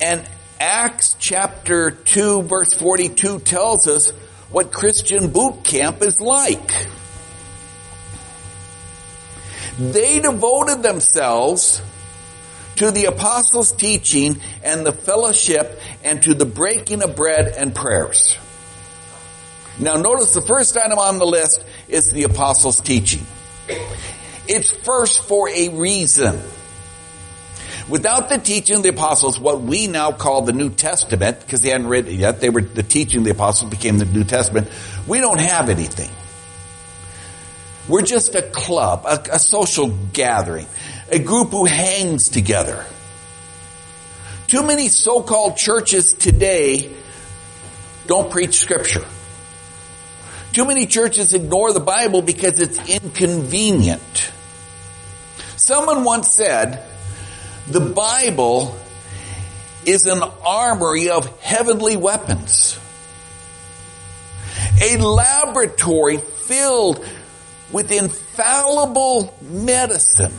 And 0.00 0.26
Acts 0.58 1.16
chapter 1.18 1.90
2 1.90 2.42
verse 2.42 2.74
42 2.74 3.40
tells 3.40 3.86
us 3.86 4.12
what 4.50 4.72
Christian 4.72 5.30
boot 5.30 5.64
camp 5.64 6.02
is 6.02 6.20
like. 6.20 6.86
They 9.78 10.20
devoted 10.20 10.82
themselves 10.82 11.80
to 12.76 12.90
the 12.90 13.06
apostles' 13.06 13.72
teaching 13.72 14.40
and 14.62 14.84
the 14.84 14.92
fellowship 14.92 15.80
and 16.02 16.22
to 16.22 16.34
the 16.34 16.46
breaking 16.46 17.02
of 17.02 17.16
bread 17.16 17.46
and 17.48 17.74
prayers. 17.74 18.36
Now 19.78 19.96
notice 19.96 20.34
the 20.34 20.42
first 20.42 20.76
item 20.76 20.98
on 20.98 21.18
the 21.18 21.26
list 21.26 21.64
is 21.88 22.10
the 22.10 22.24
apostles' 22.24 22.80
teaching. 22.80 23.24
It's 24.46 24.70
first 24.70 25.22
for 25.22 25.48
a 25.48 25.68
reason. 25.70 26.42
Without 27.90 28.28
the 28.28 28.38
teaching 28.38 28.76
of 28.76 28.82
the 28.84 28.90
apostles, 28.90 29.40
what 29.40 29.60
we 29.62 29.88
now 29.88 30.12
call 30.12 30.42
the 30.42 30.52
New 30.52 30.70
Testament, 30.70 31.40
because 31.40 31.60
they 31.60 31.70
hadn't 31.70 31.88
written 31.88 32.12
it 32.12 32.18
yet, 32.18 32.40
they 32.40 32.48
were, 32.48 32.62
the 32.62 32.84
teaching 32.84 33.18
of 33.18 33.24
the 33.24 33.32
apostles 33.32 33.68
became 33.68 33.98
the 33.98 34.04
New 34.04 34.22
Testament, 34.22 34.68
we 35.08 35.18
don't 35.18 35.40
have 35.40 35.68
anything. 35.68 36.10
We're 37.88 38.02
just 38.02 38.36
a 38.36 38.42
club, 38.42 39.04
a, 39.06 39.34
a 39.34 39.38
social 39.40 39.88
gathering, 40.12 40.66
a 41.10 41.18
group 41.18 41.50
who 41.50 41.64
hangs 41.64 42.28
together. 42.28 42.86
Too 44.46 44.64
many 44.64 44.86
so-called 44.88 45.56
churches 45.56 46.12
today 46.12 46.92
don't 48.06 48.30
preach 48.30 48.54
scripture. 48.54 49.04
Too 50.52 50.64
many 50.64 50.86
churches 50.86 51.34
ignore 51.34 51.72
the 51.72 51.80
Bible 51.80 52.22
because 52.22 52.60
it's 52.60 52.78
inconvenient. 52.88 54.30
Someone 55.56 56.04
once 56.04 56.30
said, 56.30 56.84
the 57.70 57.80
Bible 57.80 58.76
is 59.86 60.06
an 60.06 60.22
armory 60.44 61.08
of 61.08 61.40
heavenly 61.40 61.96
weapons. 61.96 62.78
A 64.82 64.96
laboratory 64.96 66.18
filled 66.18 67.06
with 67.70 67.92
infallible 67.92 69.34
medicine. 69.40 70.32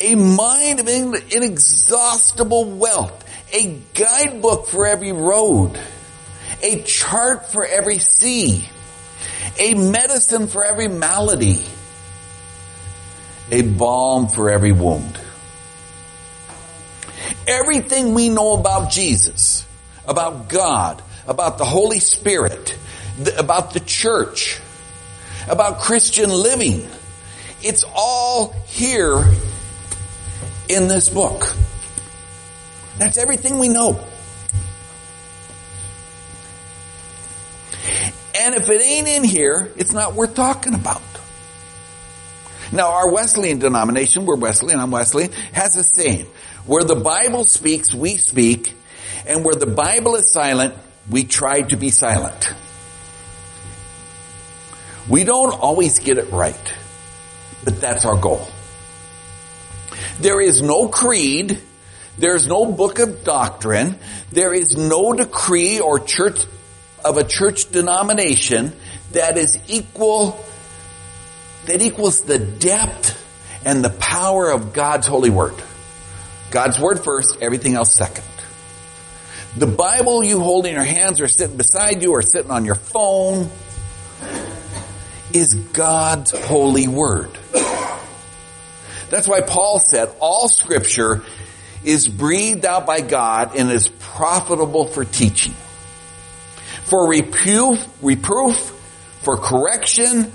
A 0.00 0.14
mind 0.16 0.80
of 0.80 0.88
inexhaustible 0.88 2.72
wealth. 2.72 3.24
A 3.52 3.78
guidebook 3.94 4.66
for 4.66 4.86
every 4.86 5.12
road. 5.12 5.78
A 6.62 6.82
chart 6.82 7.52
for 7.52 7.64
every 7.64 7.98
sea. 7.98 8.68
A 9.58 9.74
medicine 9.74 10.48
for 10.48 10.64
every 10.64 10.88
malady. 10.88 11.62
A 13.52 13.62
balm 13.62 14.28
for 14.28 14.50
every 14.50 14.72
wound. 14.72 15.20
Everything 17.50 18.14
we 18.14 18.28
know 18.28 18.52
about 18.52 18.92
Jesus, 18.92 19.66
about 20.06 20.48
God, 20.48 21.02
about 21.26 21.58
the 21.58 21.64
Holy 21.64 21.98
Spirit, 21.98 22.78
about 23.36 23.74
the 23.74 23.80
church, 23.80 24.60
about 25.48 25.80
Christian 25.80 26.30
living, 26.30 26.86
it's 27.60 27.84
all 27.92 28.52
here 28.68 29.24
in 30.68 30.86
this 30.86 31.08
book. 31.08 31.56
That's 32.98 33.18
everything 33.18 33.58
we 33.58 33.68
know. 33.68 33.98
And 38.38 38.54
if 38.54 38.68
it 38.70 38.80
ain't 38.80 39.08
in 39.08 39.24
here, 39.24 39.72
it's 39.76 39.92
not 39.92 40.14
worth 40.14 40.36
talking 40.36 40.74
about. 40.74 41.02
Now 42.70 42.92
our 42.92 43.10
Wesleyan 43.10 43.58
denomination, 43.58 44.24
we're 44.24 44.36
Wesleyan, 44.36 44.78
I'm 44.78 44.92
Wesleyan, 44.92 45.32
has 45.52 45.76
a 45.76 45.82
saying. 45.82 46.26
Where 46.66 46.84
the 46.84 46.96
Bible 46.96 47.44
speaks, 47.44 47.94
we 47.94 48.16
speak, 48.16 48.74
and 49.26 49.44
where 49.44 49.54
the 49.54 49.66
Bible 49.66 50.14
is 50.14 50.30
silent, 50.30 50.74
we 51.08 51.24
try 51.24 51.62
to 51.62 51.76
be 51.76 51.90
silent. 51.90 52.52
We 55.08 55.24
don't 55.24 55.52
always 55.52 55.98
get 55.98 56.18
it 56.18 56.30
right, 56.30 56.74
but 57.64 57.80
that's 57.80 58.04
our 58.04 58.16
goal. 58.16 58.46
There 60.20 60.40
is 60.40 60.60
no 60.62 60.88
creed, 60.88 61.58
there's 62.18 62.46
no 62.46 62.66
book 62.66 62.98
of 62.98 63.24
doctrine, 63.24 63.98
there 64.30 64.52
is 64.52 64.76
no 64.76 65.12
decree 65.12 65.80
or 65.80 65.98
church 65.98 66.38
of 67.04 67.16
a 67.16 67.24
church 67.24 67.70
denomination 67.70 68.72
that 69.12 69.38
is 69.38 69.58
equal, 69.68 70.44
that 71.66 71.80
equals 71.80 72.22
the 72.22 72.38
depth 72.38 73.16
and 73.64 73.82
the 73.82 73.90
power 73.90 74.50
of 74.50 74.72
God's 74.72 75.06
holy 75.06 75.30
word. 75.30 75.54
God's 76.50 76.78
word 76.78 77.00
first, 77.00 77.38
everything 77.40 77.74
else 77.74 77.94
second. 77.94 78.24
The 79.56 79.66
Bible 79.66 80.24
you 80.24 80.40
hold 80.40 80.66
in 80.66 80.74
your 80.74 80.84
hands 80.84 81.20
or 81.20 81.28
sitting 81.28 81.56
beside 81.56 82.02
you 82.02 82.12
or 82.12 82.22
sitting 82.22 82.50
on 82.50 82.64
your 82.64 82.76
phone 82.76 83.50
is 85.32 85.54
God's 85.54 86.32
holy 86.46 86.88
word. 86.88 87.30
That's 89.10 89.26
why 89.26 89.40
Paul 89.40 89.80
said 89.80 90.12
all 90.20 90.48
scripture 90.48 91.24
is 91.84 92.06
breathed 92.06 92.64
out 92.64 92.86
by 92.86 93.00
God 93.00 93.56
and 93.56 93.70
is 93.70 93.88
profitable 93.88 94.86
for 94.86 95.04
teaching, 95.04 95.54
for 96.84 97.08
reproof, 97.08 97.84
reproof, 98.02 98.56
for 99.22 99.36
correction, 99.36 100.32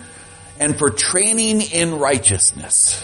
and 0.60 0.78
for 0.78 0.89
training 0.89 1.62
in 1.62 1.99
righteousness 1.99 3.04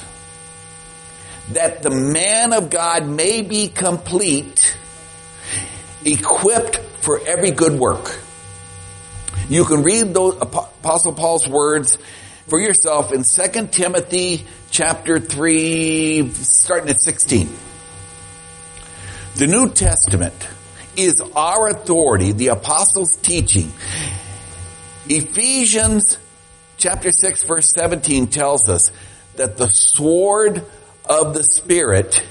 that 1.53 1.83
the 1.83 1.89
man 1.89 2.53
of 2.53 2.69
God 2.69 3.07
may 3.07 3.41
be 3.41 3.67
complete, 3.67 4.77
equipped 6.05 6.77
for 7.01 7.19
every 7.25 7.51
good 7.51 7.79
work. 7.79 8.19
You 9.49 9.65
can 9.65 9.83
read 9.83 10.13
those 10.13 10.35
Apostle 10.41 11.13
Paul's 11.13 11.47
words 11.47 11.97
for 12.47 12.59
yourself 12.59 13.11
in 13.11 13.23
2 13.23 13.67
Timothy 13.67 14.45
chapter 14.69 15.19
3, 15.19 16.29
starting 16.31 16.89
at 16.89 17.01
16. 17.01 17.49
The 19.35 19.47
New 19.47 19.69
Testament 19.69 20.47
is 20.95 21.21
our 21.35 21.69
authority, 21.69 22.31
the 22.31 22.47
apostles' 22.47 23.15
teaching. 23.15 23.71
Ephesians 25.07 26.17
chapter 26.77 27.11
6 27.11 27.43
verse 27.43 27.71
17 27.77 28.27
tells 28.27 28.67
us 28.69 28.91
that 29.35 29.57
the 29.57 29.67
sword 29.67 30.65
of 31.11 31.33
the 31.33 31.43
Spirit 31.43 32.23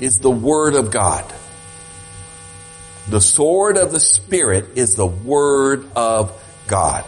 is 0.00 0.18
the 0.18 0.30
Word 0.30 0.76
of 0.76 0.92
God. 0.92 1.24
The 3.08 3.20
sword 3.20 3.76
of 3.76 3.90
the 3.90 3.98
Spirit 3.98 4.76
is 4.76 4.94
the 4.94 5.06
Word 5.06 5.84
of 5.96 6.32
God. 6.68 7.04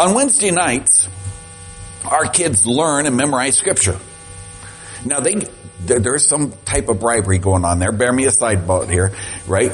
On 0.00 0.14
Wednesday 0.14 0.50
nights, 0.50 1.08
our 2.04 2.24
kids 2.24 2.66
learn 2.66 3.06
and 3.06 3.16
memorize 3.16 3.56
scripture. 3.56 3.98
Now 5.04 5.20
they, 5.20 5.36
there, 5.78 6.00
there's 6.00 6.26
some 6.26 6.52
type 6.64 6.88
of 6.88 6.98
bribery 6.98 7.38
going 7.38 7.64
on 7.64 7.78
there. 7.78 7.92
Bear 7.92 8.12
me 8.12 8.24
a 8.24 8.32
side 8.32 8.66
boat 8.66 8.90
here, 8.90 9.12
right? 9.46 9.72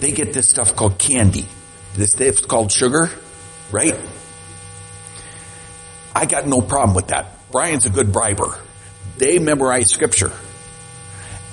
They 0.00 0.10
get 0.10 0.32
this 0.32 0.48
stuff 0.48 0.74
called 0.74 0.98
candy. 0.98 1.46
This 1.94 2.10
stuff's 2.10 2.44
called 2.44 2.72
sugar, 2.72 3.08
right? 3.70 3.96
I 6.14 6.26
got 6.26 6.46
no 6.46 6.60
problem 6.60 6.94
with 6.94 7.08
that. 7.08 7.26
Brian's 7.50 7.86
a 7.86 7.90
good 7.90 8.12
briber. 8.12 8.58
They 9.18 9.38
memorize 9.38 9.90
scripture. 9.90 10.32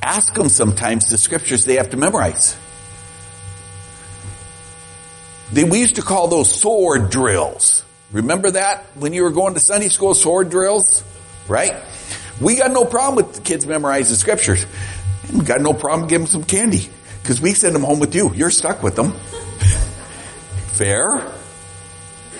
Ask 0.01 0.33
them 0.33 0.49
sometimes 0.49 1.09
the 1.09 1.17
scriptures 1.17 1.65
they 1.65 1.75
have 1.75 1.89
to 1.91 1.97
memorize. 1.97 2.57
They, 5.51 5.63
we 5.63 5.79
used 5.79 5.95
to 5.95 6.01
call 6.01 6.27
those 6.27 6.53
sword 6.53 7.09
drills. 7.09 7.83
Remember 8.11 8.51
that 8.51 8.85
when 8.95 9.13
you 9.13 9.23
were 9.23 9.31
going 9.31 9.53
to 9.55 9.59
Sunday 9.59 9.89
school, 9.89 10.13
sword 10.15 10.49
drills? 10.49 11.03
Right? 11.47 11.75
We 12.39 12.55
got 12.55 12.71
no 12.71 12.85
problem 12.85 13.15
with 13.15 13.43
kids 13.43 13.65
memorizing 13.65 14.15
scriptures. 14.15 14.65
We 15.33 15.43
got 15.43 15.61
no 15.61 15.73
problem 15.73 16.07
giving 16.07 16.25
them 16.25 16.31
some 16.31 16.43
candy. 16.43 16.89
Cause 17.23 17.41
we 17.41 17.53
send 17.53 17.75
them 17.75 17.83
home 17.83 17.99
with 17.99 18.15
you. 18.15 18.33
You're 18.33 18.49
stuck 18.49 18.81
with 18.81 18.95
them. 18.95 19.11
Fair? 20.73 21.31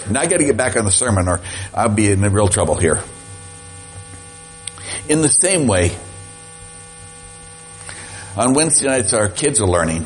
Now 0.10 0.22
I 0.22 0.28
got 0.28 0.38
to 0.38 0.46
get 0.46 0.58
back 0.58 0.76
on 0.76 0.86
the 0.86 0.92
sermon 0.92 1.28
or 1.28 1.42
I'll 1.74 1.90
be 1.90 2.12
in 2.12 2.22
real 2.22 2.48
trouble 2.48 2.76
here. 2.76 3.02
In 5.08 5.22
the 5.22 5.30
same 5.30 5.68
way, 5.68 5.98
on 8.36 8.54
Wednesday 8.54 8.88
nights 8.88 9.14
our 9.14 9.28
kids 9.28 9.60
are 9.62 9.68
learning. 9.68 10.06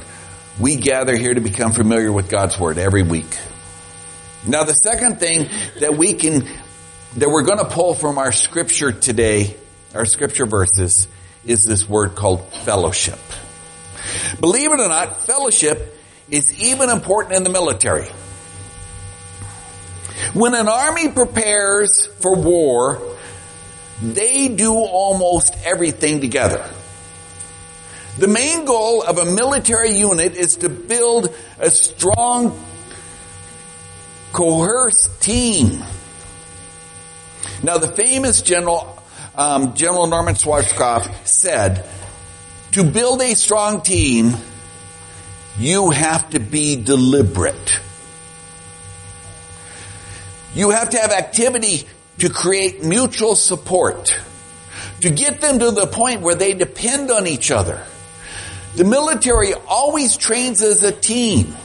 We 0.59 0.75
gather 0.75 1.15
here 1.15 1.33
to 1.33 1.41
become 1.41 1.73
familiar 1.73 2.11
with 2.11 2.29
God's 2.29 2.59
Word 2.59 2.77
every 2.77 3.03
week. 3.03 3.37
Now 4.45 4.63
the 4.63 4.73
second 4.73 5.19
thing 5.19 5.49
that 5.79 5.97
we 5.97 6.13
can, 6.13 6.47
that 7.15 7.29
we're 7.29 7.43
going 7.43 7.59
to 7.59 7.65
pull 7.65 7.95
from 7.95 8.17
our 8.17 8.31
scripture 8.31 8.91
today, 8.91 9.55
our 9.93 10.05
scripture 10.05 10.45
verses, 10.45 11.07
is 11.45 11.63
this 11.63 11.87
word 11.87 12.15
called 12.15 12.51
fellowship. 12.53 13.19
Believe 14.39 14.71
it 14.71 14.79
or 14.79 14.89
not, 14.89 15.25
fellowship 15.25 15.97
is 16.29 16.61
even 16.61 16.89
important 16.89 17.35
in 17.35 17.43
the 17.43 17.49
military. 17.49 18.07
When 20.33 20.55
an 20.55 20.67
army 20.67 21.09
prepares 21.09 22.07
for 22.19 22.35
war, 22.35 23.01
they 24.01 24.47
do 24.47 24.73
almost 24.73 25.55
everything 25.63 26.21
together. 26.21 26.67
The 28.17 28.27
main 28.27 28.65
goal 28.65 29.03
of 29.03 29.19
a 29.19 29.25
military 29.25 29.91
unit 29.91 30.35
is 30.35 30.57
to 30.57 30.69
build 30.69 31.33
a 31.59 31.69
strong, 31.69 32.59
coerced 34.31 35.21
team. 35.21 35.83
Now 37.61 37.77
the 37.77 37.87
famous 37.87 38.41
General, 38.41 39.03
um, 39.35 39.75
General 39.75 40.07
Norman 40.07 40.33
Schwarzkopf 40.33 41.27
said, 41.27 41.85
to 42.71 42.83
build 42.83 43.21
a 43.21 43.35
strong 43.35 43.81
team, 43.81 44.35
you 45.59 45.91
have 45.91 46.31
to 46.31 46.39
be 46.39 46.75
deliberate. 46.75 47.79
You 50.55 50.69
have 50.69 50.91
to 50.91 50.99
have 50.99 51.11
activity 51.11 51.87
to 52.19 52.29
create 52.29 52.83
mutual 52.83 53.35
support, 53.35 54.13
to 55.01 55.09
get 55.09 55.41
them 55.41 55.59
to 55.59 55.71
the 55.71 55.87
point 55.87 56.21
where 56.21 56.35
they 56.35 56.53
depend 56.53 57.09
on 57.11 57.27
each 57.27 57.51
other. 57.51 57.83
The 58.75 58.83
military 58.83 59.53
always 59.53 60.17
trains 60.17 60.61
as 60.61 60.83
a 60.83 60.91
team. 60.91 61.55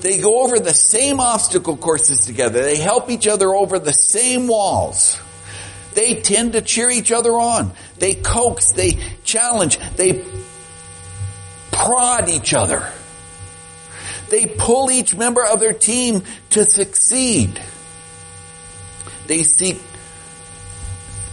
They 0.00 0.18
go 0.18 0.42
over 0.42 0.58
the 0.58 0.74
same 0.74 1.20
obstacle 1.20 1.76
courses 1.76 2.20
together. 2.20 2.62
They 2.62 2.78
help 2.78 3.10
each 3.10 3.26
other 3.26 3.54
over 3.54 3.78
the 3.78 3.92
same 3.92 4.48
walls. 4.48 5.18
They 5.94 6.20
tend 6.20 6.54
to 6.54 6.62
cheer 6.62 6.90
each 6.90 7.12
other 7.12 7.32
on. 7.32 7.72
They 7.98 8.14
coax, 8.14 8.72
they 8.72 8.98
challenge, 9.24 9.78
they 9.96 10.24
prod 11.70 12.28
each 12.28 12.54
other. 12.54 12.90
They 14.32 14.46
pull 14.46 14.90
each 14.90 15.14
member 15.14 15.44
of 15.44 15.60
their 15.60 15.74
team 15.74 16.22
to 16.50 16.64
succeed. 16.64 17.60
They 19.26 19.42
seek 19.42 19.78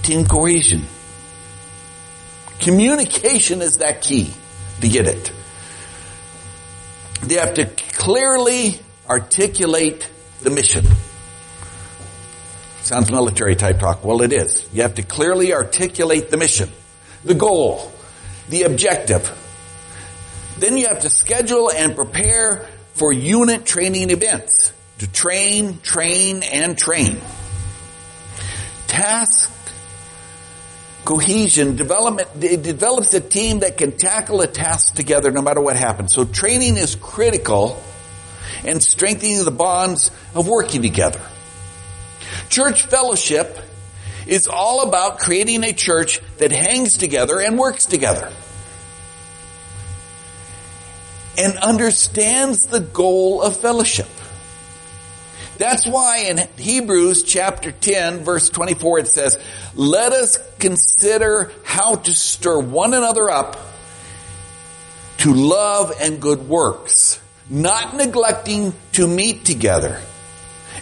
team 0.03 0.25
cohesion. 0.25 0.85
Communication 2.59 3.61
is 3.61 3.77
that 3.77 4.01
key 4.01 4.33
to 4.81 4.89
get 4.89 5.07
it. 5.07 5.31
They 7.21 7.35
have 7.35 7.53
to 7.53 7.67
clearly 7.67 8.77
articulate 9.07 10.09
the 10.41 10.49
mission. 10.49 10.85
Sounds 12.81 13.09
military 13.09 13.55
type 13.55 13.79
talk. 13.79 14.03
Well, 14.03 14.21
it 14.23 14.33
is. 14.33 14.67
You 14.73 14.81
have 14.81 14.95
to 14.95 15.03
clearly 15.03 15.53
articulate 15.53 16.31
the 16.31 16.37
mission, 16.37 16.69
the 17.23 17.33
goal, 17.33 17.93
the 18.49 18.63
objective. 18.63 19.33
Then 20.57 20.75
you 20.75 20.87
have 20.87 20.99
to 21.03 21.09
schedule 21.09 21.71
and 21.71 21.95
prepare 21.95 22.67
for 22.99 23.13
unit 23.13 23.65
training 23.65 24.09
events 24.09 24.73
to 24.97 25.09
train, 25.09 25.79
train, 25.81 26.43
and 26.43 26.77
train. 26.77 27.21
Task 28.87 29.49
cohesion, 31.05 31.77
development, 31.77 32.27
it 32.43 32.61
develops 32.61 33.13
a 33.13 33.21
team 33.21 33.59
that 33.59 33.77
can 33.77 33.93
tackle 33.93 34.41
a 34.41 34.47
task 34.47 34.95
together 34.95 35.31
no 35.31 35.41
matter 35.41 35.61
what 35.61 35.77
happens. 35.77 36.13
So 36.13 36.25
training 36.25 36.75
is 36.75 36.95
critical 36.95 37.81
and 38.65 38.83
strengthening 38.83 39.45
the 39.45 39.51
bonds 39.51 40.11
of 40.35 40.47
working 40.49 40.81
together. 40.81 41.21
Church 42.49 42.83
fellowship 42.83 43.57
is 44.27 44.47
all 44.47 44.87
about 44.87 45.19
creating 45.19 45.63
a 45.63 45.71
church 45.71 46.19
that 46.37 46.51
hangs 46.51 46.97
together 46.97 47.39
and 47.39 47.57
works 47.57 47.85
together. 47.85 48.29
And 51.41 51.57
understands 51.57 52.67
the 52.67 52.81
goal 52.81 53.41
of 53.41 53.55
fellowship. 53.55 54.09
That's 55.57 55.87
why 55.87 56.25
in 56.29 56.37
Hebrews 56.57 57.23
chapter 57.23 57.71
10 57.71 58.25
verse 58.25 58.49
24 58.49 58.99
it 58.99 59.07
says, 59.07 59.39
let 59.73 60.11
us 60.11 60.37
consider 60.57 61.51
how 61.63 61.95
to 61.95 62.11
stir 62.11 62.59
one 62.59 62.93
another 62.93 63.29
up 63.29 63.57
to 65.19 65.33
love 65.33 65.93
and 65.99 66.21
good 66.21 66.47
works, 66.47 67.21
not 67.49 67.95
neglecting 67.95 68.73
to 68.93 69.07
meet 69.07 69.43
together, 69.45 69.99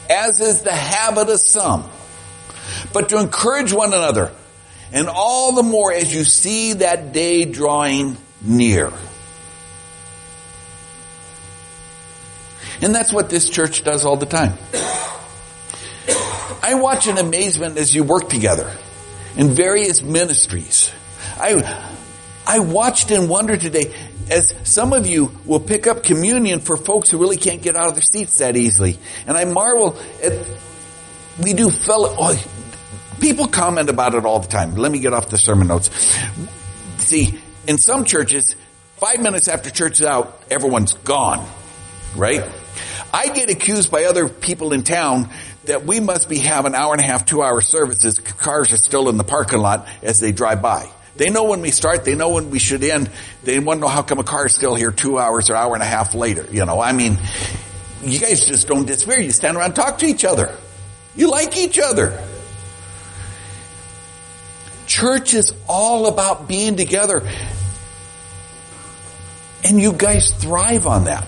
as 0.10 0.40
is 0.40 0.62
the 0.62 0.72
habit 0.72 1.30
of 1.30 1.40
some, 1.40 1.90
but 2.94 3.10
to 3.10 3.20
encourage 3.20 3.74
one 3.74 3.94
another, 3.94 4.32
and 4.92 5.08
all 5.08 5.54
the 5.54 5.64
more 5.64 5.92
as 5.92 6.14
you 6.14 6.24
see 6.24 6.74
that 6.74 7.14
day 7.14 7.46
drawing 7.46 8.16
near. 8.42 8.94
And 12.82 12.94
that's 12.94 13.12
what 13.12 13.30
this 13.30 13.50
church 13.50 13.84
does 13.84 14.06
all 14.06 14.18
the 14.18 14.26
time. 14.26 14.54
I 16.62 16.76
watch 16.76 17.08
in 17.08 17.18
amazement 17.18 17.78
as 17.78 17.96
you 17.96 18.04
work 18.04 18.30
together 18.30 18.72
in 19.36 19.52
various 19.52 20.02
ministries. 20.02 20.92
I, 21.38 21.96
I 22.46 22.60
watched 22.60 23.12
and 23.12 23.30
wondered 23.30 23.62
today 23.62 23.94
as 24.30 24.54
some 24.64 24.94
of 24.94 25.08
you 25.08 25.32
will 25.46 25.60
pick 25.60 25.88
up 25.88 26.04
communion 26.04 26.60
for 26.60 26.76
folks 26.76 27.10
who 27.10 27.18
really 27.18 27.38
can't 27.38 27.62
get 27.62 27.76
out 27.76 27.88
of 27.88 27.94
their 27.94 28.04
seats 28.04 28.40
that 28.40 28.58
easily. 28.58 29.00
And 29.26 29.38
I 29.38 29.46
marvel 29.46 29.98
at, 30.22 30.34
we 31.42 31.54
do 31.54 31.70
fellow, 31.70 32.14
oh, 32.18 32.44
people 33.22 33.48
comment 33.48 33.90
about 33.90 34.16
it 34.16 34.26
all 34.26 34.40
the 34.40 34.48
time. 34.48 34.76
Let 34.76 34.92
me 34.92 35.00
get 35.00 35.14
off 35.14 35.30
the 35.30 35.38
sermon 35.38 35.68
notes. 35.68 35.90
See, 36.98 37.40
in 37.68 37.78
some 37.78 38.06
churches, 38.06 38.56
five 38.98 39.22
minutes 39.22 39.48
after 39.48 39.70
church 39.70 40.02
is 40.02 40.06
out, 40.06 40.42
everyone's 40.50 40.94
gone. 40.94 41.48
Right? 42.16 42.44
I 43.14 43.30
get 43.30 43.50
accused 43.50 43.92
by 43.92 44.06
other 44.06 44.28
people 44.28 44.74
in 44.74 44.84
town 44.84 45.30
that 45.66 45.86
we 45.86 46.00
must 46.00 46.30
be 46.30 46.38
having 46.38 46.76
hour 46.76 46.94
and 46.94 47.02
a 47.02 47.06
half, 47.06 47.26
two 47.26 47.42
hour 47.42 47.62
services. 47.62 48.20
Cars 48.20 48.72
are 48.74 48.78
still 48.78 49.10
in 49.10 49.18
the 49.18 49.24
parking 49.24 49.60
lot 49.60 49.88
as 50.02 50.20
they 50.20 50.32
drive 50.32 50.62
by. 50.62 50.90
They 51.16 51.30
know 51.30 51.46
when 51.46 51.62
we 51.62 51.72
start. 51.72 52.06
They 52.06 52.16
know 52.16 52.30
when 52.30 52.52
we 52.52 52.60
should 52.60 52.84
end. 52.84 53.10
They 53.44 53.58
want 53.60 53.78
to 53.78 53.82
know 53.82 53.88
how 53.88 54.04
come 54.04 54.20
a 54.20 54.24
car 54.24 54.46
is 54.46 54.54
still 54.54 54.76
here 54.76 54.92
two 54.92 55.18
hours 55.18 55.50
or 55.50 55.56
hour 55.56 55.74
and 55.74 55.82
a 55.82 55.88
half 55.88 56.14
later. 56.14 56.46
You 56.52 56.66
know, 56.66 56.80
I 56.80 56.92
mean, 56.92 57.18
you 58.04 58.20
guys 58.20 58.46
just 58.46 58.68
don't 58.68 58.86
disappear. 58.86 59.20
You 59.20 59.32
stand 59.32 59.58
around 59.58 59.74
talk 59.74 59.98
to 60.00 60.06
each 60.06 60.24
other. 60.24 60.56
You 61.16 61.32
like 61.32 61.58
each 61.58 61.80
other. 61.80 62.24
Church 64.86 65.34
is 65.34 65.54
all 65.68 66.08
about 66.08 66.48
being 66.48 66.78
together. 66.78 67.28
And 69.64 69.82
you 69.82 69.92
guys 69.92 70.32
thrive 70.32 70.86
on 70.86 71.06
that. 71.06 71.26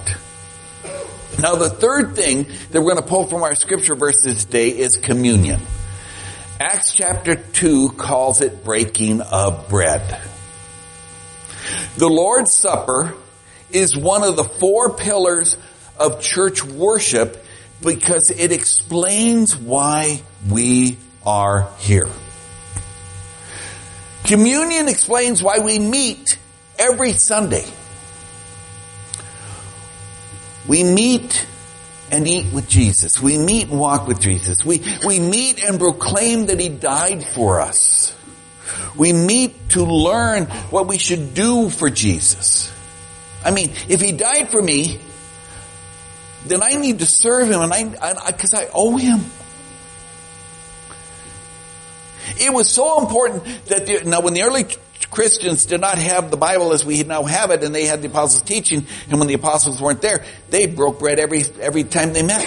Now 1.41 1.55
the 1.55 1.69
third 1.69 2.17
thing 2.17 2.47
that 2.71 2.81
we're 2.81 2.91
going 2.91 2.97
to 2.97 3.09
pull 3.09 3.25
from 3.27 3.43
our 3.43 3.55
scripture 3.55 3.95
verses 3.95 4.43
today 4.43 4.69
is 4.77 4.97
communion. 4.97 5.61
Acts 6.59 6.93
chapter 6.93 7.35
2 7.35 7.91
calls 7.91 8.41
it 8.41 8.65
breaking 8.65 9.21
of 9.21 9.69
bread. 9.69 10.21
The 11.95 12.09
Lord's 12.09 12.53
Supper 12.53 13.13
is 13.71 13.95
one 13.95 14.23
of 14.23 14.35
the 14.35 14.43
four 14.43 14.97
pillars 14.97 15.55
of 15.97 16.21
church 16.21 16.61
worship 16.61 17.45
because 17.81 18.31
it 18.31 18.51
explains 18.51 19.55
why 19.55 20.21
we 20.49 20.97
are 21.25 21.71
here. 21.77 22.09
Communion 24.25 24.89
explains 24.89 25.41
why 25.41 25.59
we 25.59 25.79
meet 25.79 26.37
every 26.77 27.13
Sunday. 27.13 27.65
We 30.69 30.83
meet 30.83 31.47
and 32.11 32.27
eat 32.27 32.53
with 32.53 32.69
Jesus. 32.69 33.19
We 33.19 33.39
meet 33.39 33.69
and 33.69 33.79
walk 33.79 34.07
with 34.07 34.21
Jesus. 34.21 34.63
We, 34.63 34.83
we 35.03 35.19
meet 35.19 35.63
and 35.63 35.79
proclaim 35.79 36.45
that 36.45 36.59
He 36.59 36.69
died 36.69 37.25
for 37.25 37.59
us. 37.59 38.15
We 38.95 39.11
meet 39.11 39.69
to 39.69 39.83
learn 39.83 40.45
what 40.69 40.85
we 40.87 40.99
should 40.99 41.33
do 41.33 41.71
for 41.71 41.89
Jesus. 41.89 42.71
I 43.43 43.49
mean, 43.49 43.71
if 43.87 43.99
He 43.99 44.11
died 44.11 44.51
for 44.51 44.61
me, 44.61 44.99
then 46.45 46.61
I 46.61 46.77
need 46.77 46.99
to 46.99 47.07
serve 47.07 47.49
Him 47.49 47.61
and 47.61 47.73
I, 47.73 48.27
because 48.27 48.53
I, 48.53 48.65
I 48.65 48.69
owe 48.71 48.95
Him. 48.95 49.21
It 52.39 52.53
was 52.53 52.69
so 52.69 53.01
important 53.01 53.43
that 53.65 53.87
the, 53.87 54.03
now 54.05 54.21
when 54.21 54.35
the 54.35 54.43
early 54.43 54.67
Christians 55.11 55.65
did 55.65 55.81
not 55.81 55.97
have 55.97 56.29
the 56.29 56.37
Bible 56.37 56.71
as 56.71 56.85
we 56.85 57.01
now 57.03 57.23
have 57.23 57.51
it 57.51 57.63
and 57.63 57.73
they 57.73 57.85
had 57.85 58.01
the 58.01 58.07
apostles 58.07 58.43
teaching 58.43 58.85
and 59.09 59.19
when 59.19 59.27
the 59.27 59.33
apostles 59.33 59.81
weren't 59.81 60.01
there, 60.01 60.23
they 60.49 60.67
broke 60.67 60.99
bread 60.99 61.19
every, 61.19 61.43
every 61.59 61.83
time 61.83 62.13
they 62.13 62.23
met. 62.23 62.45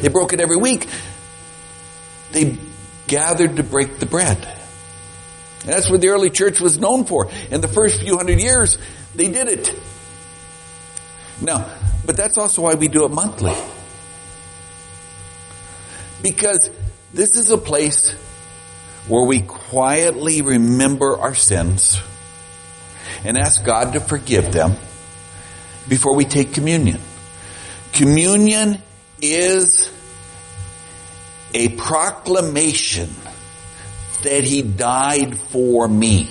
They 0.00 0.08
broke 0.08 0.32
it 0.32 0.40
every 0.40 0.56
week. 0.56 0.86
They 2.32 2.56
gathered 3.06 3.56
to 3.56 3.62
break 3.62 3.98
the 3.98 4.06
bread. 4.06 4.38
And 5.62 5.70
that's 5.70 5.90
what 5.90 6.00
the 6.00 6.08
early 6.08 6.30
church 6.30 6.60
was 6.60 6.78
known 6.78 7.04
for. 7.04 7.30
In 7.50 7.60
the 7.60 7.68
first 7.68 8.00
few 8.00 8.16
hundred 8.16 8.40
years, 8.40 8.78
they 9.14 9.28
did 9.28 9.48
it. 9.48 9.72
Now, 11.40 11.70
but 12.04 12.16
that's 12.16 12.38
also 12.38 12.62
why 12.62 12.74
we 12.74 12.88
do 12.88 13.04
it 13.04 13.10
monthly. 13.10 13.54
Because 16.22 16.70
this 17.12 17.36
is 17.36 17.50
a 17.50 17.58
place 17.58 18.14
where 19.08 19.24
we 19.24 19.40
quietly 19.40 20.42
remember 20.42 21.18
our 21.18 21.34
sins 21.34 22.00
and 23.24 23.36
ask 23.36 23.64
God 23.64 23.94
to 23.94 24.00
forgive 24.00 24.52
them 24.52 24.76
before 25.88 26.14
we 26.14 26.24
take 26.24 26.52
communion. 26.52 27.00
Communion 27.92 28.80
is 29.20 29.92
a 31.54 31.68
proclamation 31.70 33.10
that 34.22 34.44
He 34.44 34.62
died 34.62 35.36
for 35.36 35.86
me. 35.86 36.28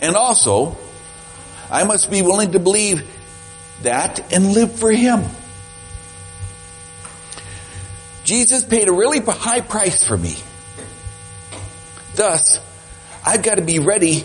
And 0.00 0.16
also, 0.16 0.76
I 1.70 1.84
must 1.84 2.10
be 2.10 2.22
willing 2.22 2.52
to 2.52 2.58
believe 2.58 3.08
that 3.82 4.32
and 4.32 4.52
live 4.52 4.78
for 4.78 4.90
Him. 4.90 5.24
Jesus 8.24 8.64
paid 8.64 8.88
a 8.88 8.92
really 8.92 9.20
high 9.20 9.60
price 9.60 10.06
for 10.06 10.16
me. 10.16 10.34
Thus, 12.14 12.58
I've 13.24 13.42
got 13.42 13.56
to 13.56 13.62
be 13.62 13.78
ready 13.78 14.24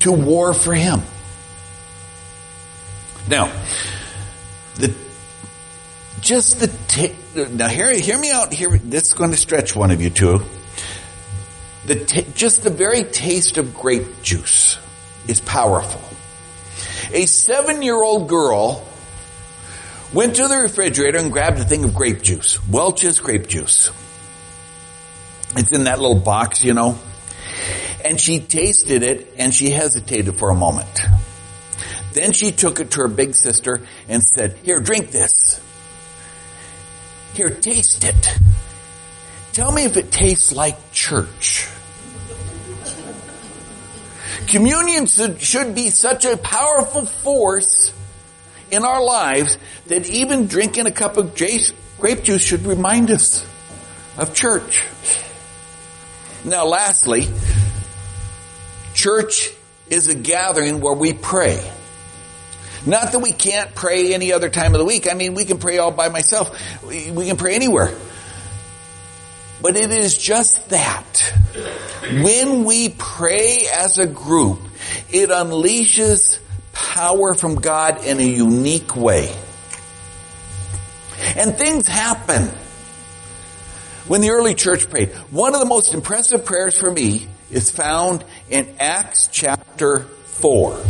to 0.00 0.12
war 0.12 0.54
for 0.54 0.74
him. 0.74 1.02
Now, 3.28 3.52
the 4.76 4.94
just 6.20 6.60
the 6.60 6.68
t- 6.88 7.14
now 7.34 7.68
hear 7.68 7.92
hear 7.94 8.18
me 8.18 8.30
out 8.30 8.52
here. 8.52 8.78
This 8.78 9.04
is 9.04 9.12
going 9.12 9.30
to 9.30 9.36
stretch 9.36 9.76
one 9.76 9.90
of 9.90 10.00
you 10.00 10.10
too. 10.10 10.42
The 11.86 11.96
t- 11.96 12.26
just 12.34 12.62
the 12.62 12.70
very 12.70 13.04
taste 13.04 13.58
of 13.58 13.74
grape 13.74 14.22
juice 14.22 14.78
is 15.28 15.40
powerful. 15.40 16.02
A 17.12 17.26
seven-year-old 17.26 18.28
girl 18.28 18.86
went 20.12 20.36
to 20.36 20.48
the 20.48 20.56
refrigerator 20.56 21.18
and 21.18 21.32
grabbed 21.32 21.58
a 21.58 21.64
thing 21.64 21.84
of 21.84 21.94
grape 21.94 22.22
juice, 22.22 22.58
Welch's 22.68 23.20
grape 23.20 23.46
juice. 23.46 23.90
It's 25.56 25.72
in 25.72 25.84
that 25.84 26.00
little 26.00 26.20
box, 26.20 26.62
you 26.62 26.74
know. 26.74 26.98
And 28.04 28.20
she 28.20 28.40
tasted 28.40 29.02
it 29.02 29.34
and 29.36 29.52
she 29.52 29.70
hesitated 29.70 30.36
for 30.36 30.50
a 30.50 30.54
moment. 30.54 31.02
Then 32.12 32.32
she 32.32 32.50
took 32.50 32.80
it 32.80 32.92
to 32.92 33.00
her 33.02 33.08
big 33.08 33.34
sister 33.34 33.86
and 34.08 34.22
said, 34.22 34.58
here, 34.62 34.80
drink 34.80 35.10
this. 35.10 35.60
Here, 37.34 37.50
taste 37.50 38.04
it. 38.04 38.38
Tell 39.52 39.70
me 39.70 39.84
if 39.84 39.96
it 39.96 40.10
tastes 40.10 40.52
like 40.52 40.92
church. 40.92 41.68
Communion 44.46 45.06
should 45.06 45.74
be 45.74 45.90
such 45.90 46.24
a 46.24 46.36
powerful 46.36 47.06
force 47.06 47.92
in 48.70 48.84
our 48.84 49.02
lives 49.02 49.58
that 49.86 50.08
even 50.08 50.46
drinking 50.46 50.86
a 50.86 50.90
cup 50.90 51.16
of 51.16 51.34
grape 51.34 52.22
juice 52.22 52.42
should 52.42 52.66
remind 52.66 53.10
us 53.10 53.46
of 54.16 54.34
church. 54.34 54.84
Now 56.44 56.66
lastly, 56.66 57.28
church 58.94 59.50
is 59.88 60.08
a 60.08 60.14
gathering 60.14 60.80
where 60.80 60.94
we 60.94 61.12
pray. 61.12 61.60
Not 62.86 63.12
that 63.12 63.18
we 63.18 63.32
can't 63.32 63.74
pray 63.74 64.14
any 64.14 64.32
other 64.32 64.48
time 64.48 64.72
of 64.74 64.78
the 64.78 64.86
week. 64.86 65.10
I 65.10 65.14
mean, 65.14 65.34
we 65.34 65.44
can 65.44 65.58
pray 65.58 65.78
all 65.78 65.90
by 65.90 66.08
myself. 66.08 66.82
We, 66.82 67.26
can 67.26 67.36
pray 67.36 67.54
anywhere. 67.54 67.94
But 69.60 69.76
it 69.76 69.90
is 69.90 70.16
just 70.16 70.70
that. 70.70 71.34
When 72.22 72.64
we 72.64 72.88
pray 72.88 73.68
as 73.70 73.98
a 73.98 74.06
group, 74.06 74.60
it 75.10 75.28
unleashes 75.28 76.38
power 76.80 77.34
from 77.34 77.56
God 77.56 78.04
in 78.04 78.18
a 78.18 78.24
unique 78.24 78.96
way. 78.96 79.34
And 81.36 81.54
things 81.54 81.86
happen. 81.86 82.48
When 84.08 84.20
the 84.22 84.30
early 84.30 84.54
church 84.54 84.88
prayed, 84.88 85.10
one 85.30 85.54
of 85.54 85.60
the 85.60 85.66
most 85.66 85.94
impressive 85.94 86.44
prayers 86.44 86.78
for 86.78 86.90
me 86.90 87.28
is 87.50 87.70
found 87.70 88.24
in 88.48 88.74
Acts 88.78 89.28
chapter 89.30 90.00
4 90.00 90.82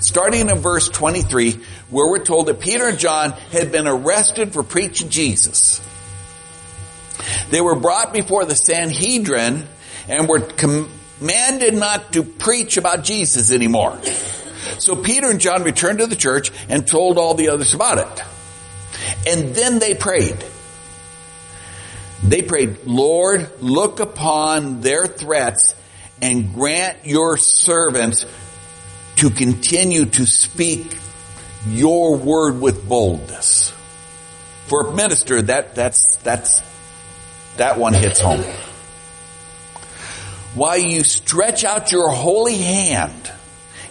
starting 0.00 0.48
in 0.48 0.58
verse 0.58 0.88
23, 0.88 1.58
where 1.90 2.08
we're 2.08 2.24
told 2.24 2.46
that 2.46 2.60
Peter 2.60 2.88
and 2.88 2.98
John 2.98 3.32
had 3.50 3.72
been 3.72 3.88
arrested 3.88 4.52
for 4.52 4.62
preaching 4.62 5.08
Jesus. 5.08 5.80
They 7.50 7.60
were 7.60 7.74
brought 7.74 8.12
before 8.12 8.44
the 8.44 8.54
Sanhedrin 8.54 9.66
and 10.08 10.28
were 10.28 10.40
commanded 10.40 11.74
not 11.74 12.12
to 12.12 12.22
preach 12.22 12.76
about 12.76 13.04
Jesus 13.04 13.50
anymore. 13.50 13.98
So 14.78 14.96
Peter 14.96 15.30
and 15.30 15.40
John 15.40 15.62
returned 15.62 15.98
to 16.00 16.06
the 16.06 16.16
church 16.16 16.50
and 16.68 16.86
told 16.86 17.18
all 17.18 17.34
the 17.34 17.48
others 17.48 17.74
about 17.74 17.98
it. 17.98 18.22
And 19.26 19.54
then 19.54 19.78
they 19.78 19.94
prayed. 19.94 20.44
They 22.22 22.42
prayed, 22.42 22.84
Lord, 22.86 23.50
look 23.60 24.00
upon 24.00 24.80
their 24.80 25.06
threats 25.06 25.74
and 26.20 26.54
grant 26.54 27.04
your 27.04 27.36
servants 27.36 28.26
to 29.16 29.30
continue 29.30 30.06
to 30.06 30.26
speak 30.26 30.96
your 31.66 32.16
word 32.16 32.60
with 32.60 32.88
boldness. 32.88 33.72
For 34.66 34.88
a 34.88 34.92
minister, 34.92 35.42
that, 35.42 35.74
that's, 35.74 36.16
that's, 36.16 36.62
that 37.56 37.78
one 37.78 37.94
hits 37.94 38.20
home. 38.20 38.44
While 40.54 40.78
you 40.78 41.04
stretch 41.04 41.64
out 41.64 41.92
your 41.92 42.08
holy 42.08 42.56
hand 42.56 43.30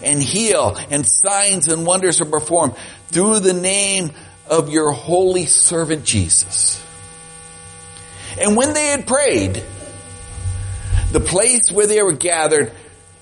and 0.06 0.22
heal 0.22 0.78
and 0.90 1.04
signs 1.04 1.68
and 1.68 1.84
wonders 1.84 2.20
are 2.20 2.26
performed 2.26 2.74
through 3.08 3.40
the 3.40 3.52
name 3.52 4.12
of 4.46 4.70
your 4.70 4.92
holy 4.92 5.44
servant 5.44 6.04
Jesus. 6.04 6.82
And 8.40 8.56
when 8.56 8.72
they 8.72 8.86
had 8.86 9.06
prayed, 9.06 9.62
the 11.10 11.20
place 11.20 11.72
where 11.72 11.86
they 11.86 12.02
were 12.02 12.12
gathered 12.12 12.72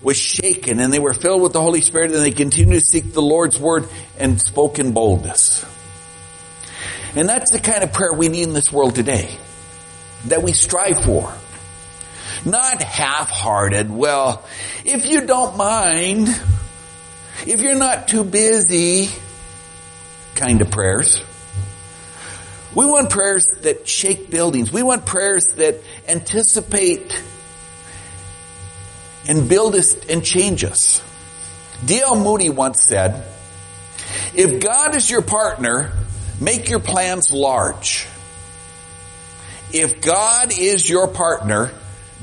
was 0.03 0.19
shaken 0.19 0.81
and 0.81 0.93
they 0.93 0.99
were 0.99 1.15
filled 1.15 1.41
with 1.41 1.55
the 1.55 1.61
Holy 1.61 1.81
Spirit 1.81 2.13
and 2.13 2.21
they 2.21 2.31
continued 2.31 2.75
to 2.75 2.81
seek 2.81 3.13
the 3.13 3.23
Lord's 3.23 3.59
word 3.59 3.89
and 4.19 4.41
spoke 4.41 4.79
in 4.79 4.93
boldness. 4.93 5.65
And 7.17 7.29
that's 7.29 7.51
the 7.51 7.61
kind 7.61 7.83
of 7.83 7.93
prayer 7.93 8.13
we 8.13 8.29
need 8.29 8.43
in 8.43 8.53
this 8.53 8.71
world 8.71 8.95
today. 8.95 9.35
That 10.27 10.43
we 10.43 10.53
strive 10.53 11.03
for. 11.05 11.33
Not 12.45 12.83
half-hearted, 12.83 13.91
well, 13.91 14.45
if 14.85 15.07
you 15.07 15.27
don't 15.27 15.57
mind, 15.57 16.29
if 17.47 17.61
you're 17.61 17.75
not 17.75 18.09
too 18.09 18.25
busy, 18.25 19.09
kind 20.35 20.61
of 20.61 20.71
prayers. 20.71 21.23
We 22.75 22.87
want 22.87 23.11
prayers 23.11 23.47
that 23.63 23.87
shake 23.87 24.31
buildings. 24.31 24.73
We 24.73 24.83
want 24.83 25.07
prayers 25.07 25.47
that 25.57 25.81
anticipate 26.09 27.23
and 29.29 29.49
build 29.49 29.75
us 29.75 29.95
and 30.07 30.25
change 30.25 30.65
us. 30.65 31.03
D.L. 31.85 32.17
Moody 32.17 32.51
once 32.51 32.83
said, 32.83 33.25
if 34.35 34.61
God 34.61 34.97
is 34.97 35.09
your 35.09 35.23
partner, 35.23 35.93
make 36.41 36.69
your 36.69 36.81
plans 36.81 37.31
large. 37.33 38.07
If 39.73 40.01
God 40.01 40.53
is 40.57 40.89
your 40.89 41.09
partner, 41.09 41.71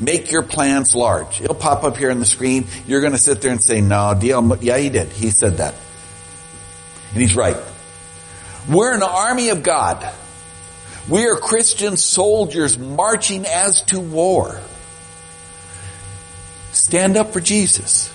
make 0.02 0.32
your 0.32 0.44
plans 0.44 0.96
large. 0.96 1.40
It'll 1.40 1.56
pop 1.56 1.84
up 1.84 1.96
here 1.96 2.12
on 2.12 2.20
the 2.20 2.26
screen. 2.26 2.66
You're 2.88 3.02
going 3.02 3.14
to 3.14 3.20
sit 3.20 3.42
there 3.42 3.52
and 3.52 3.64
say, 3.64 3.80
no, 3.80 4.14
D.L. 4.20 4.58
yeah, 4.62 4.78
he 4.78 4.90
did. 4.90 5.10
He 5.10 5.30
said 5.30 5.58
that. 5.58 5.76
And 7.14 7.22
he's 7.22 7.36
right. 7.36 7.58
We're 8.70 8.94
an 8.94 9.04
army 9.04 9.50
of 9.50 9.64
God. 9.64 10.12
We 11.10 11.26
are 11.28 11.36
Christian 11.36 11.98
soldiers 11.98 12.78
marching 12.78 13.46
as 13.46 13.82
to 13.84 14.00
war. 14.00 14.62
Stand 16.72 17.18
up 17.18 17.34
for 17.34 17.40
Jesus 17.40 18.14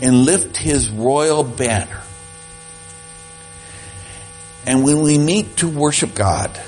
and 0.00 0.24
lift 0.24 0.56
his 0.56 0.90
royal 0.90 1.42
banner. 1.42 2.02
And 4.66 4.84
when 4.84 5.00
we 5.00 5.18
meet 5.18 5.56
to 5.58 5.68
worship 5.68 6.14
God 6.14 6.60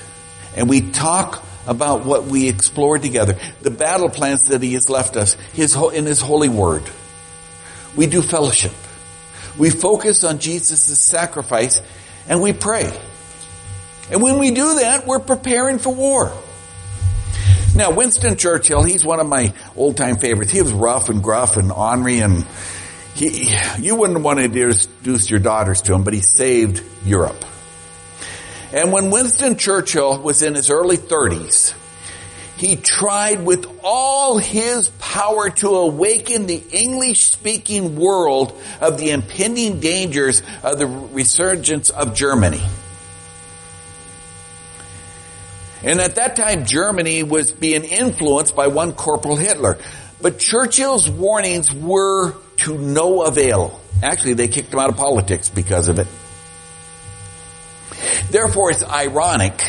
and 0.57 0.69
we 0.69 0.91
talk 0.91 1.45
about 1.71 2.05
what 2.05 2.25
we 2.25 2.49
explored 2.49 3.01
together, 3.01 3.39
the 3.63 3.71
battle 3.71 4.11
plans 4.11 4.49
that 4.49 4.61
he 4.61 4.75
has 4.75 4.91
left 4.91 5.17
us 5.17 5.35
his, 5.53 5.77
in 5.77 6.05
his 6.05 6.21
holy 6.21 6.49
word, 6.49 6.83
we 7.97 8.07
do 8.07 8.23
fellowship. 8.23 8.73
We 9.57 9.71
focus 9.71 10.25
on 10.25 10.41
Jesus' 10.41 10.99
sacrifice 10.99 11.81
and 12.29 12.43
we 12.43 12.53
pray. 12.53 12.93
And 14.11 14.21
when 14.21 14.41
we 14.41 14.51
do 14.51 14.81
that, 14.81 15.07
we're 15.07 15.21
preparing 15.21 15.79
for 15.79 15.95
war. 15.95 16.33
Now, 17.77 17.93
Winston 17.93 18.37
Churchill, 18.37 18.83
he's 18.83 19.05
one 19.05 19.21
of 19.21 19.29
my 19.29 19.55
old 19.77 19.97
time 19.97 20.17
favorites. 20.17 20.51
He 20.51 20.61
was 20.61 20.73
rough 20.73 21.09
and 21.09 21.23
gruff 21.23 21.57
and 21.57 21.71
ornery 21.71 22.19
and 22.19 22.45
he, 23.15 23.55
you 23.79 23.95
wouldn't 23.95 24.23
want 24.23 24.41
to 24.41 24.45
introduce 24.45 25.31
your 25.31 25.41
daughters 25.41 25.83
to 25.83 25.95
him, 25.95 26.03
but 26.03 26.15
he 26.15 26.21
saved 26.21 26.83
Europe. 27.05 27.45
And 28.73 28.93
when 28.93 29.11
Winston 29.11 29.57
Churchill 29.57 30.21
was 30.21 30.43
in 30.43 30.55
his 30.55 30.71
early 30.71 30.97
30s, 30.97 31.75
he 32.57 32.77
tried 32.77 33.43
with 33.43 33.67
all 33.83 34.39
his 34.39 34.91
power 34.99 35.49
to 35.49 35.69
awaken 35.69 36.47
the 36.47 36.63
English 36.71 37.25
speaking 37.25 37.97
world 37.97 38.53
of 38.81 38.99
the 38.99 39.11
impending 39.11 39.81
dangers 39.81 40.43
of 40.63 40.79
the 40.79 40.87
resurgence 40.87 41.91
of 41.91 42.15
Germany. 42.15 42.61
And 45.83 46.01
at 46.01 46.17
that 46.17 46.37
time, 46.37 46.67
Germany 46.67 47.23
was 47.23 47.51
being 47.51 47.85
influenced 47.85 48.55
by 48.55 48.67
one 48.67 48.93
Corporal 48.93 49.37
Hitler. 49.37 49.79
But 50.21 50.39
Churchill's 50.39 51.09
warnings 51.09 51.73
were 51.73 52.35
to 52.59 52.77
no 52.77 53.23
avail. 53.23 53.81
Actually, 54.03 54.35
they 54.35 54.49
kicked 54.49 54.73
him 54.73 54.79
out 54.79 54.91
of 54.91 54.97
politics 54.97 55.49
because 55.49 55.89
of 55.89 55.99
it. 55.99 56.07
Therefore, 58.31 58.71
it's 58.71 58.85
ironic 58.85 59.63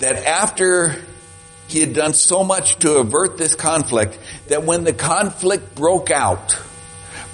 that 0.00 0.24
after 0.24 0.96
he 1.68 1.80
had 1.80 1.94
done 1.94 2.14
so 2.14 2.42
much 2.42 2.76
to 2.80 2.98
avert 2.98 3.38
this 3.38 3.54
conflict, 3.54 4.18
that 4.48 4.64
when 4.64 4.84
the 4.84 4.92
conflict 4.92 5.74
broke 5.74 6.10
out, 6.10 6.56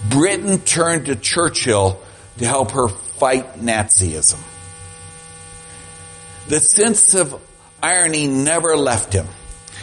Britain 0.09 0.61
turned 0.61 1.07
to 1.07 1.17
Churchill 1.17 2.01
to 2.39 2.47
help 2.47 2.73
her 2.73 2.89
fight 2.89 3.61
Nazism. 3.61 4.39
The 6.49 6.61
sense 6.61 7.15
of 7.15 7.41
irony 7.83 8.27
never 8.27 8.77
left 8.77 9.13
him. 9.13 9.27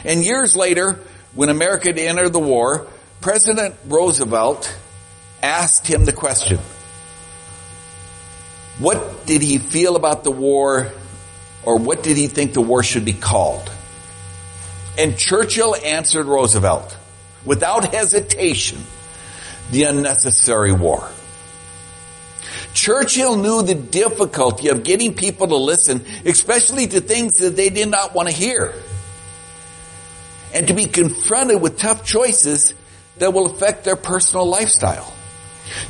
And 0.05 0.23
years 0.23 0.55
later, 0.55 0.99
when 1.33 1.49
America 1.49 1.88
had 1.88 1.97
entered 1.97 2.29
the 2.29 2.39
war, 2.39 2.88
President 3.21 3.75
Roosevelt 3.86 4.73
asked 5.41 5.88
him 5.88 6.05
the 6.05 6.13
question, 6.13 6.59
what 8.83 9.25
did 9.25 9.41
he 9.41 9.59
feel 9.59 9.95
about 9.95 10.25
the 10.25 10.31
war 10.31 10.91
or 11.63 11.77
what 11.77 12.03
did 12.03 12.17
he 12.17 12.27
think 12.27 12.51
the 12.51 12.59
war 12.59 12.83
should 12.83 13.05
be 13.05 13.13
called? 13.13 13.71
And 14.97 15.17
Churchill 15.17 15.73
answered 15.73 16.25
Roosevelt 16.25 16.97
without 17.45 17.93
hesitation, 17.93 18.79
the 19.71 19.83
unnecessary 19.83 20.73
war. 20.73 21.09
Churchill 22.73 23.37
knew 23.37 23.61
the 23.61 23.73
difficulty 23.73 24.67
of 24.67 24.83
getting 24.83 25.13
people 25.13 25.47
to 25.47 25.55
listen, 25.55 26.03
especially 26.25 26.87
to 26.87 26.99
things 26.99 27.35
that 27.35 27.55
they 27.55 27.69
did 27.69 27.87
not 27.87 28.13
want 28.13 28.27
to 28.27 28.35
hear. 28.35 28.73
And 30.53 30.67
to 30.67 30.73
be 30.73 30.87
confronted 30.87 31.61
with 31.61 31.77
tough 31.77 32.03
choices 32.03 32.73
that 33.19 33.33
will 33.33 33.45
affect 33.45 33.85
their 33.85 33.95
personal 33.95 34.45
lifestyle. 34.45 35.13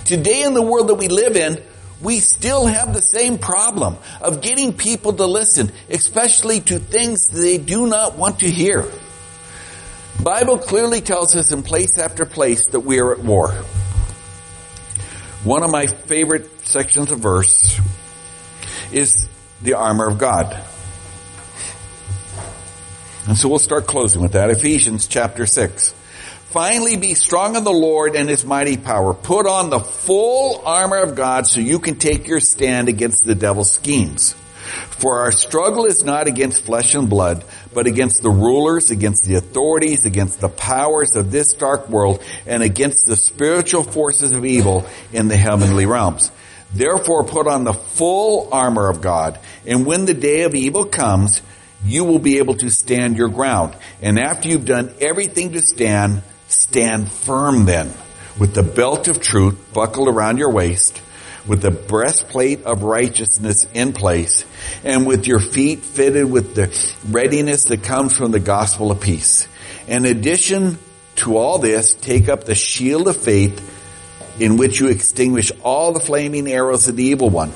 Today 0.05 0.43
in 0.43 0.53
the 0.53 0.61
world 0.61 0.89
that 0.89 0.95
we 0.95 1.07
live 1.07 1.35
in, 1.35 1.59
we 2.01 2.19
still 2.19 2.65
have 2.65 2.93
the 2.93 3.01
same 3.01 3.37
problem 3.37 3.97
of 4.21 4.41
getting 4.41 4.73
people 4.73 5.13
to 5.13 5.25
listen, 5.25 5.71
especially 5.89 6.61
to 6.61 6.79
things 6.79 7.25
they 7.27 7.57
do 7.57 7.87
not 7.87 8.17
want 8.17 8.39
to 8.39 8.49
hear. 8.49 8.85
Bible 10.21 10.57
clearly 10.57 11.01
tells 11.01 11.35
us 11.35 11.51
in 11.51 11.63
place 11.63 11.97
after 11.97 12.25
place 12.25 12.67
that 12.67 12.81
we 12.81 12.99
are 12.99 13.13
at 13.13 13.19
war. 13.19 13.51
One 15.43 15.63
of 15.63 15.71
my 15.71 15.87
favorite 15.87 16.65
sections 16.65 17.11
of 17.11 17.19
verse 17.19 17.79
is 18.91 19.27
the 19.61 19.73
armor 19.73 20.07
of 20.07 20.17
God. 20.17 20.63
And 23.27 23.37
so 23.37 23.49
we'll 23.49 23.59
start 23.59 23.87
closing 23.87 24.21
with 24.21 24.33
that. 24.33 24.49
Ephesians 24.49 25.07
chapter 25.07 25.45
6. 25.45 25.93
Finally 26.53 26.97
be 26.97 27.15
strong 27.15 27.55
in 27.55 27.63
the 27.63 27.71
Lord 27.71 28.15
and 28.15 28.29
His 28.29 28.45
mighty 28.45 28.77
power. 28.77 29.15
Put 29.15 29.47
on 29.47 29.71
the 29.71 29.79
full 29.79 30.61
armor 30.63 31.01
of 31.01 31.15
God 31.15 31.47
so 31.47 31.59
you 31.59 31.79
can 31.79 31.95
take 31.95 32.27
your 32.27 32.39
stand 32.39 32.89
against 32.89 33.23
the 33.23 33.33
devil's 33.33 33.71
schemes. 33.71 34.33
For 34.99 35.21
our 35.21 35.31
struggle 35.31 35.85
is 35.85 36.03
not 36.03 36.27
against 36.27 36.63
flesh 36.63 36.93
and 36.93 37.09
blood, 37.09 37.43
but 37.73 37.87
against 37.87 38.21
the 38.21 38.29
rulers, 38.29 38.91
against 38.91 39.23
the 39.23 39.33
authorities, 39.33 40.05
against 40.05 40.41
the 40.41 40.47
powers 40.47 41.15
of 41.15 41.31
this 41.31 41.53
dark 41.53 41.89
world, 41.89 42.23
and 42.45 42.61
against 42.61 43.07
the 43.07 43.15
spiritual 43.15 43.81
forces 43.81 44.31
of 44.31 44.45
evil 44.45 44.85
in 45.11 45.29
the 45.29 45.37
heavenly 45.37 45.87
realms. 45.87 46.29
Therefore 46.71 47.23
put 47.23 47.47
on 47.47 47.63
the 47.63 47.73
full 47.73 48.49
armor 48.51 48.89
of 48.89 49.01
God, 49.01 49.39
and 49.65 49.87
when 49.87 50.05
the 50.05 50.13
day 50.13 50.43
of 50.43 50.53
evil 50.53 50.85
comes, 50.85 51.41
you 51.83 52.03
will 52.03 52.19
be 52.19 52.37
able 52.37 52.57
to 52.57 52.69
stand 52.69 53.17
your 53.17 53.29
ground. 53.29 53.75
And 54.03 54.19
after 54.19 54.49
you've 54.49 54.65
done 54.65 54.93
everything 55.01 55.53
to 55.53 55.59
stand, 55.59 56.21
Stand 56.53 57.11
firm 57.11 57.65
then, 57.65 57.91
with 58.37 58.53
the 58.53 58.61
belt 58.61 59.07
of 59.07 59.19
truth 59.19 59.73
buckled 59.73 60.07
around 60.07 60.37
your 60.37 60.51
waist, 60.51 61.01
with 61.47 61.63
the 61.63 61.71
breastplate 61.71 62.63
of 62.63 62.83
righteousness 62.83 63.65
in 63.73 63.91
place, 63.91 64.45
and 64.83 65.07
with 65.07 65.25
your 65.25 65.39
feet 65.39 65.79
fitted 65.79 66.29
with 66.29 66.53
the 66.53 66.71
readiness 67.09 67.63
that 67.65 67.81
comes 67.83 68.15
from 68.15 68.31
the 68.31 68.39
gospel 68.39 68.91
of 68.91 69.01
peace. 69.01 69.47
In 69.87 70.05
addition 70.05 70.77
to 71.15 71.37
all 71.37 71.57
this, 71.57 71.95
take 71.95 72.29
up 72.29 72.43
the 72.43 72.55
shield 72.55 73.07
of 73.07 73.17
faith 73.17 73.59
in 74.39 74.57
which 74.57 74.79
you 74.79 74.89
extinguish 74.89 75.51
all 75.63 75.91
the 75.91 75.99
flaming 75.99 76.47
arrows 76.47 76.87
of 76.87 76.95
the 76.95 77.05
evil 77.05 77.31
one. 77.31 77.51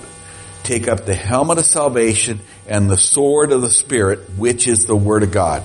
Take 0.63 0.87
up 0.87 1.05
the 1.05 1.15
helmet 1.15 1.59
of 1.59 1.65
salvation 1.65 2.39
and 2.65 2.89
the 2.89 2.97
sword 2.97 3.51
of 3.51 3.61
the 3.61 3.69
Spirit, 3.69 4.27
which 4.37 4.67
is 4.67 4.85
the 4.85 4.95
word 4.95 5.21
of 5.21 5.31
God 5.31 5.61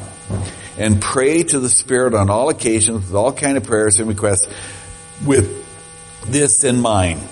and 0.78 1.00
pray 1.00 1.42
to 1.42 1.61
the 1.61 1.68
Spirit 1.68 2.14
on 2.14 2.30
all 2.30 2.48
occasions 2.48 3.06
with 3.06 3.14
all 3.14 3.32
kind 3.32 3.56
of 3.56 3.64
prayers 3.64 3.98
and 3.98 4.08
requests 4.08 4.48
with 5.24 5.62
this 6.26 6.64
in 6.64 6.80
mind. 6.80 7.22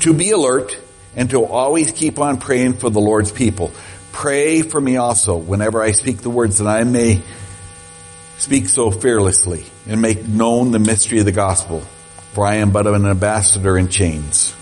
To 0.00 0.14
be 0.14 0.30
alert 0.30 0.76
and 1.16 1.30
to 1.30 1.44
always 1.44 1.92
keep 1.92 2.18
on 2.18 2.38
praying 2.38 2.74
for 2.74 2.90
the 2.90 3.00
Lord's 3.00 3.32
people. 3.32 3.72
Pray 4.12 4.62
for 4.62 4.80
me 4.80 4.96
also 4.96 5.36
whenever 5.36 5.82
I 5.82 5.92
speak 5.92 6.18
the 6.18 6.30
words 6.30 6.58
that 6.58 6.68
I 6.68 6.84
may 6.84 7.22
speak 8.38 8.68
so 8.68 8.90
fearlessly 8.90 9.64
and 9.86 10.00
make 10.02 10.26
known 10.26 10.70
the 10.70 10.78
mystery 10.78 11.18
of 11.20 11.24
the 11.24 11.32
gospel. 11.32 11.80
For 12.32 12.44
I 12.44 12.56
am 12.56 12.72
but 12.72 12.86
an 12.86 13.06
ambassador 13.06 13.78
in 13.78 13.88
chains. 13.88 14.54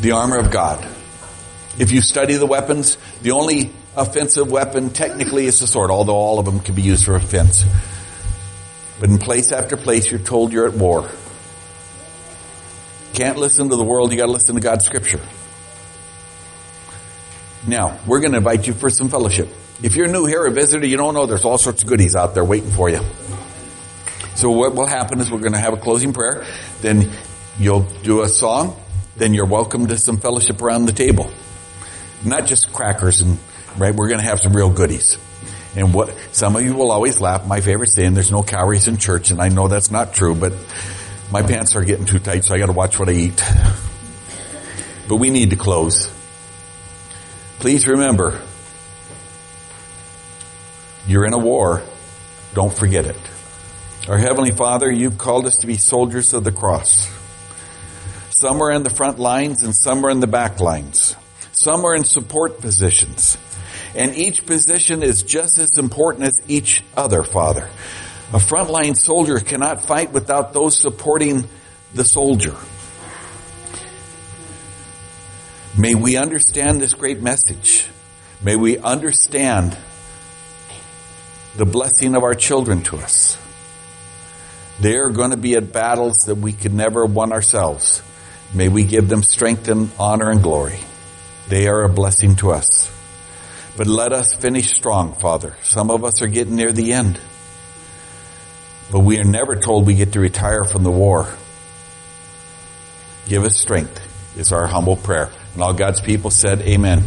The 0.00 0.12
armor 0.12 0.38
of 0.38 0.50
God. 0.50 0.86
If 1.76 1.90
you 1.90 2.00
study 2.00 2.36
the 2.36 2.46
weapons, 2.46 2.96
the 3.22 3.32
only 3.32 3.72
offensive 3.96 4.50
weapon 4.50 4.90
technically 4.90 5.46
is 5.46 5.60
the 5.60 5.66
sword, 5.66 5.90
although 5.90 6.14
all 6.14 6.38
of 6.38 6.44
them 6.44 6.60
can 6.60 6.74
be 6.74 6.82
used 6.82 7.04
for 7.04 7.16
offense. 7.16 7.64
But 9.00 9.10
in 9.10 9.18
place 9.18 9.52
after 9.52 9.76
place, 9.76 10.10
you're 10.10 10.20
told 10.20 10.52
you're 10.52 10.66
at 10.66 10.74
war. 10.74 11.08
Can't 13.14 13.38
listen 13.38 13.68
to 13.68 13.76
the 13.76 13.84
world, 13.84 14.10
you 14.12 14.18
gotta 14.18 14.32
listen 14.32 14.54
to 14.54 14.60
God's 14.60 14.84
scripture. 14.84 15.20
Now, 17.66 17.98
we're 18.06 18.20
gonna 18.20 18.38
invite 18.38 18.66
you 18.66 18.74
for 18.74 18.90
some 18.90 19.08
fellowship. 19.08 19.48
If 19.82 19.96
you're 19.96 20.08
new 20.08 20.26
here, 20.26 20.44
a 20.44 20.50
visitor, 20.50 20.86
you 20.86 20.96
don't 20.96 21.14
know, 21.14 21.26
there's 21.26 21.44
all 21.44 21.58
sorts 21.58 21.82
of 21.82 21.88
goodies 21.88 22.14
out 22.14 22.34
there 22.34 22.44
waiting 22.44 22.70
for 22.70 22.88
you. 22.88 23.00
So 24.34 24.50
what 24.50 24.74
will 24.74 24.86
happen 24.86 25.20
is 25.20 25.30
we're 25.30 25.38
gonna 25.38 25.58
have 25.58 25.72
a 25.72 25.76
closing 25.76 26.12
prayer, 26.12 26.44
then 26.80 27.10
you'll 27.58 27.86
do 28.02 28.22
a 28.22 28.28
song, 28.28 28.76
then 29.16 29.32
you're 29.32 29.46
welcome 29.46 29.86
to 29.86 29.96
some 29.96 30.18
fellowship 30.18 30.60
around 30.60 30.86
the 30.86 30.92
table. 30.92 31.30
Not 32.24 32.46
just 32.46 32.72
crackers 32.72 33.20
and 33.20 33.38
right? 33.76 33.94
We're 33.94 34.08
going 34.08 34.20
to 34.20 34.26
have 34.26 34.40
some 34.40 34.54
real 34.54 34.70
goodies. 34.70 35.18
And 35.76 35.92
what, 35.92 36.14
some 36.32 36.54
of 36.56 36.62
you 36.62 36.74
will 36.74 36.92
always 36.92 37.20
laugh. 37.20 37.46
My 37.46 37.60
favorite 37.60 37.90
saying, 37.90 38.14
there's 38.14 38.30
no 38.30 38.42
calories 38.42 38.86
in 38.86 38.96
church. 38.96 39.30
And 39.30 39.40
I 39.40 39.48
know 39.48 39.68
that's 39.68 39.90
not 39.90 40.14
true, 40.14 40.34
but 40.34 40.52
my 41.30 41.42
pants 41.42 41.74
are 41.74 41.84
getting 41.84 42.06
too 42.06 42.18
tight, 42.18 42.44
so 42.44 42.54
I 42.54 42.58
got 42.58 42.66
to 42.66 42.72
watch 42.72 42.98
what 42.98 43.08
I 43.08 43.12
eat. 43.12 43.42
But 45.08 45.16
we 45.16 45.30
need 45.30 45.50
to 45.50 45.56
close. 45.56 46.12
Please 47.58 47.86
remember, 47.86 48.40
you're 51.06 51.26
in 51.26 51.32
a 51.32 51.38
war. 51.38 51.82
Don't 52.54 52.72
forget 52.72 53.04
it. 53.04 53.16
Our 54.08 54.18
Heavenly 54.18 54.50
Father, 54.50 54.90
you've 54.92 55.18
called 55.18 55.46
us 55.46 55.58
to 55.58 55.66
be 55.66 55.76
soldiers 55.76 56.34
of 56.34 56.44
the 56.44 56.52
cross. 56.52 57.10
Some 58.30 58.60
are 58.62 58.70
in 58.70 58.82
the 58.82 58.90
front 58.90 59.18
lines 59.18 59.62
and 59.62 59.74
some 59.74 60.04
are 60.04 60.10
in 60.10 60.20
the 60.20 60.26
back 60.26 60.60
lines. 60.60 61.16
Some 61.52 61.84
are 61.84 61.94
in 61.96 62.04
support 62.04 62.60
positions. 62.60 63.38
And 63.94 64.14
each 64.16 64.44
position 64.44 65.02
is 65.02 65.22
just 65.22 65.58
as 65.58 65.78
important 65.78 66.26
as 66.26 66.40
each 66.48 66.82
other, 66.96 67.22
Father. 67.22 67.68
A 68.32 68.38
frontline 68.38 68.96
soldier 68.96 69.38
cannot 69.38 69.86
fight 69.86 70.12
without 70.12 70.52
those 70.52 70.76
supporting 70.76 71.46
the 71.94 72.04
soldier. 72.04 72.56
May 75.78 75.94
we 75.94 76.16
understand 76.16 76.80
this 76.80 76.94
great 76.94 77.20
message. 77.20 77.86
May 78.42 78.56
we 78.56 78.78
understand 78.78 79.76
the 81.56 81.64
blessing 81.64 82.16
of 82.16 82.24
our 82.24 82.34
children 82.34 82.82
to 82.84 82.96
us. 82.96 83.38
They 84.80 84.96
are 84.96 85.10
going 85.10 85.30
to 85.30 85.36
be 85.36 85.54
at 85.54 85.72
battles 85.72 86.26
that 86.26 86.36
we 86.36 86.52
could 86.52 86.74
never 86.74 87.06
have 87.06 87.14
won 87.14 87.32
ourselves. 87.32 88.02
May 88.52 88.68
we 88.68 88.84
give 88.84 89.08
them 89.08 89.22
strength 89.22 89.68
and 89.68 89.90
honor 89.98 90.30
and 90.30 90.42
glory. 90.42 90.80
They 91.48 91.68
are 91.68 91.82
a 91.82 91.88
blessing 91.88 92.36
to 92.36 92.52
us. 92.52 92.93
But 93.76 93.86
let 93.86 94.12
us 94.12 94.32
finish 94.34 94.72
strong, 94.72 95.14
Father. 95.14 95.56
Some 95.62 95.90
of 95.90 96.04
us 96.04 96.22
are 96.22 96.28
getting 96.28 96.56
near 96.56 96.72
the 96.72 96.92
end. 96.92 97.18
But 98.92 99.00
we 99.00 99.18
are 99.18 99.24
never 99.24 99.56
told 99.56 99.86
we 99.86 99.94
get 99.94 100.12
to 100.12 100.20
retire 100.20 100.64
from 100.64 100.84
the 100.84 100.90
war. 100.90 101.28
Give 103.26 103.42
us 103.42 103.58
strength 103.58 104.00
is 104.36 104.52
our 104.52 104.66
humble 104.66 104.96
prayer. 104.96 105.30
And 105.54 105.62
all 105.62 105.72
God's 105.72 106.00
people 106.00 106.30
said, 106.30 106.60
Amen. 106.62 107.04